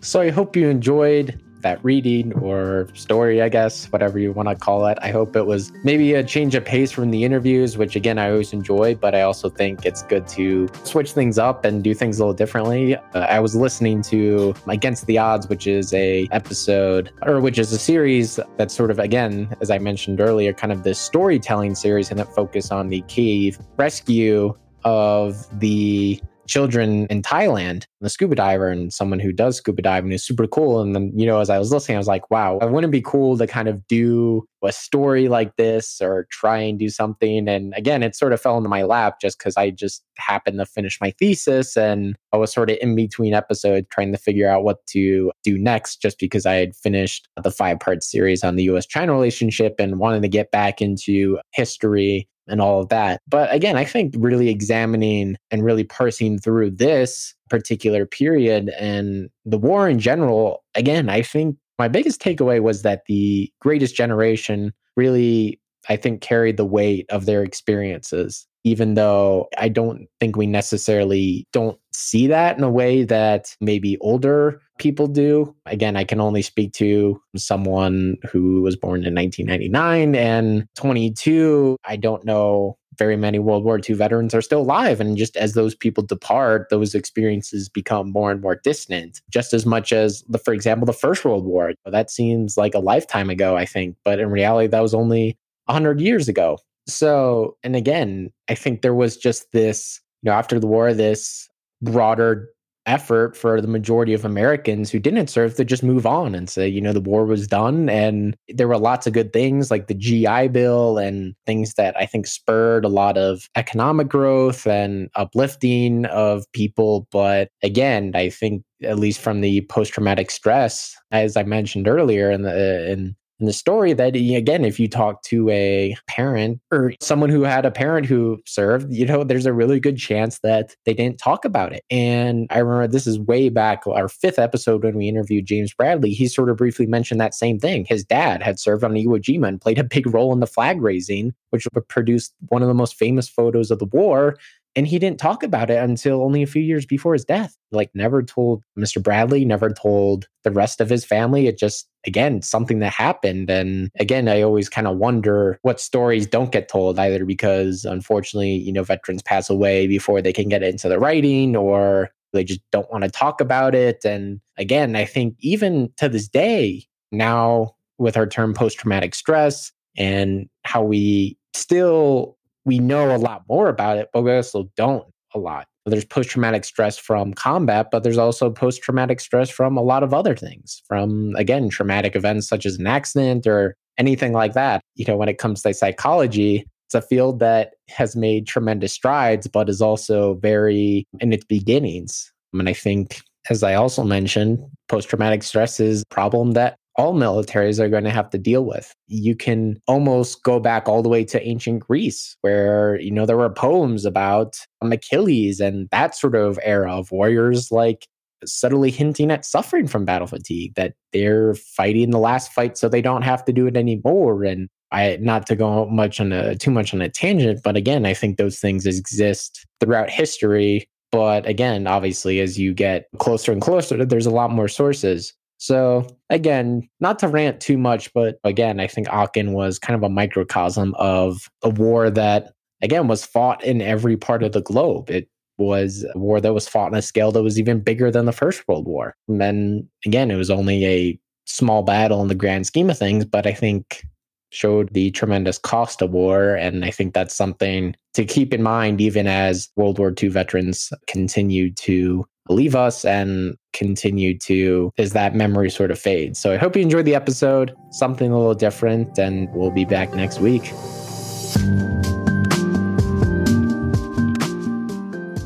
[0.00, 4.54] So I hope you enjoyed that reading or story, I guess, whatever you want to
[4.54, 4.96] call it.
[5.02, 8.30] I hope it was maybe a change of pace from the interviews, which again, I
[8.30, 12.18] always enjoy, but I also think it's good to switch things up and do things
[12.18, 12.94] a little differently.
[12.94, 17.72] Uh, I was listening to Against the Odds, which is a episode or which is
[17.72, 22.10] a series that's sort of, again, as I mentioned earlier, kind of this storytelling series
[22.10, 24.54] and that focus on the cave rescue
[24.84, 30.24] of the children in Thailand, the scuba diver and someone who does scuba diving is
[30.24, 30.80] super cool.
[30.80, 33.36] And then, you know, as I was listening, I was like, wow, wouldn't be cool
[33.38, 37.48] to kind of do a story like this or try and do something?
[37.48, 40.66] And again, it sort of fell into my lap just because I just happened to
[40.66, 44.64] finish my thesis and I was sort of in between episodes trying to figure out
[44.64, 48.64] what to do next just because I had finished the five part series on the
[48.64, 53.20] US China relationship and wanted to get back into history and all of that.
[53.28, 59.58] But again, I think really examining and really parsing through this particular period and the
[59.58, 65.60] war in general, again, I think my biggest takeaway was that the greatest generation really,
[65.88, 71.46] I think, carried the weight of their experiences even though I don't think we necessarily
[71.52, 75.54] don't see that in a way that maybe older people do.
[75.66, 81.76] Again, I can only speak to someone who was born in 1999 and 22.
[81.84, 85.00] I don't know very many World War II veterans are still alive.
[85.00, 89.66] And just as those people depart, those experiences become more and more distant, just as
[89.66, 91.74] much as, the, for example, the First World War.
[91.84, 93.96] That seems like a lifetime ago, I think.
[94.02, 96.58] But in reality, that was only 100 years ago.
[96.88, 101.48] So, and again, I think there was just this, you know, after the war, this
[101.82, 102.48] broader
[102.86, 106.68] effort for the majority of Americans who didn't serve to just move on and say,
[106.68, 107.88] you know, the war was done.
[107.88, 112.06] And there were lots of good things like the GI Bill and things that I
[112.06, 117.08] think spurred a lot of economic growth and uplifting of people.
[117.10, 122.30] But again, I think at least from the post traumatic stress, as I mentioned earlier
[122.30, 126.92] in the in in the story that again if you talk to a parent or
[127.00, 130.74] someone who had a parent who served you know there's a really good chance that
[130.84, 134.84] they didn't talk about it and i remember this is way back our fifth episode
[134.84, 138.42] when we interviewed james bradley he sort of briefly mentioned that same thing his dad
[138.42, 141.66] had served on iwo jima and played a big role in the flag raising which
[141.88, 144.36] produced one of the most famous photos of the war
[144.76, 147.56] and he didn't talk about it until only a few years before his death.
[147.72, 149.02] Like, never told Mr.
[149.02, 151.46] Bradley, never told the rest of his family.
[151.46, 153.50] It just, again, something that happened.
[153.50, 158.54] And again, I always kind of wonder what stories don't get told, either because unfortunately,
[158.54, 162.60] you know, veterans pass away before they can get into the writing or they just
[162.70, 164.04] don't want to talk about it.
[164.04, 169.72] And again, I think even to this day, now with our term post traumatic stress
[169.96, 175.06] and how we still we know a lot more about it, but we also don't
[175.34, 175.68] a lot.
[175.86, 180.02] There's post traumatic stress from combat, but there's also post traumatic stress from a lot
[180.02, 184.80] of other things, from again, traumatic events such as an accident or anything like that.
[184.96, 189.46] You know, when it comes to psychology, it's a field that has made tremendous strides,
[189.46, 192.32] but is also very in its beginnings.
[192.52, 194.58] I mean, I think, as I also mentioned,
[194.88, 198.64] post traumatic stress is a problem that all militaries are going to have to deal
[198.64, 198.94] with.
[199.06, 203.36] You can almost go back all the way to ancient Greece, where, you know, there
[203.36, 208.06] were poems about Achilles and that sort of era of warriors like
[208.44, 213.02] subtly hinting at suffering from battle fatigue, that they're fighting the last fight so they
[213.02, 214.44] don't have to do it anymore.
[214.44, 218.06] And I not to go much on a too much on a tangent, but again,
[218.06, 220.88] I think those things exist throughout history.
[221.12, 225.32] But again, obviously, as you get closer and closer, there's a lot more sources.
[225.58, 230.02] So again, not to rant too much, but again, I think Aachen was kind of
[230.02, 232.52] a microcosm of a war that
[232.82, 235.10] again was fought in every part of the globe.
[235.10, 235.28] It
[235.58, 238.32] was a war that was fought on a scale that was even bigger than the
[238.32, 239.16] First World War.
[239.28, 243.24] And then again, it was only a small battle in the grand scheme of things,
[243.24, 244.02] but I think
[244.50, 246.54] showed the tremendous cost of war.
[246.54, 250.92] And I think that's something to keep in mind, even as World War II veterans
[251.06, 256.38] continue to leave us and continue to as that memory sort of fades.
[256.38, 260.14] So I hope you enjoyed the episode, something a little different, and we'll be back
[260.14, 260.72] next week.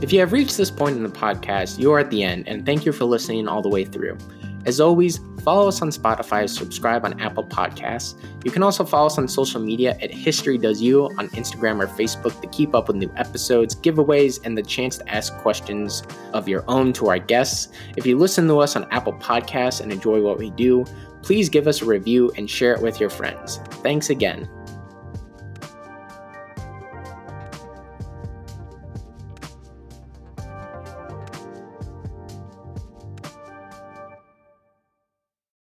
[0.03, 2.67] If you have reached this point in the podcast, you are at the end, and
[2.67, 4.19] thank you for listening all the way through.
[4.67, 8.15] As always, follow us on Spotify, subscribe on Apple Podcasts.
[8.45, 11.87] You can also follow us on social media at History Does You on Instagram or
[11.87, 16.03] Facebook to keep up with new episodes, giveaways, and the chance to ask questions
[16.35, 17.69] of your own to our guests.
[17.97, 20.85] If you listen to us on Apple Podcasts and enjoy what we do,
[21.23, 23.59] please give us a review and share it with your friends.
[23.83, 24.49] Thanks again.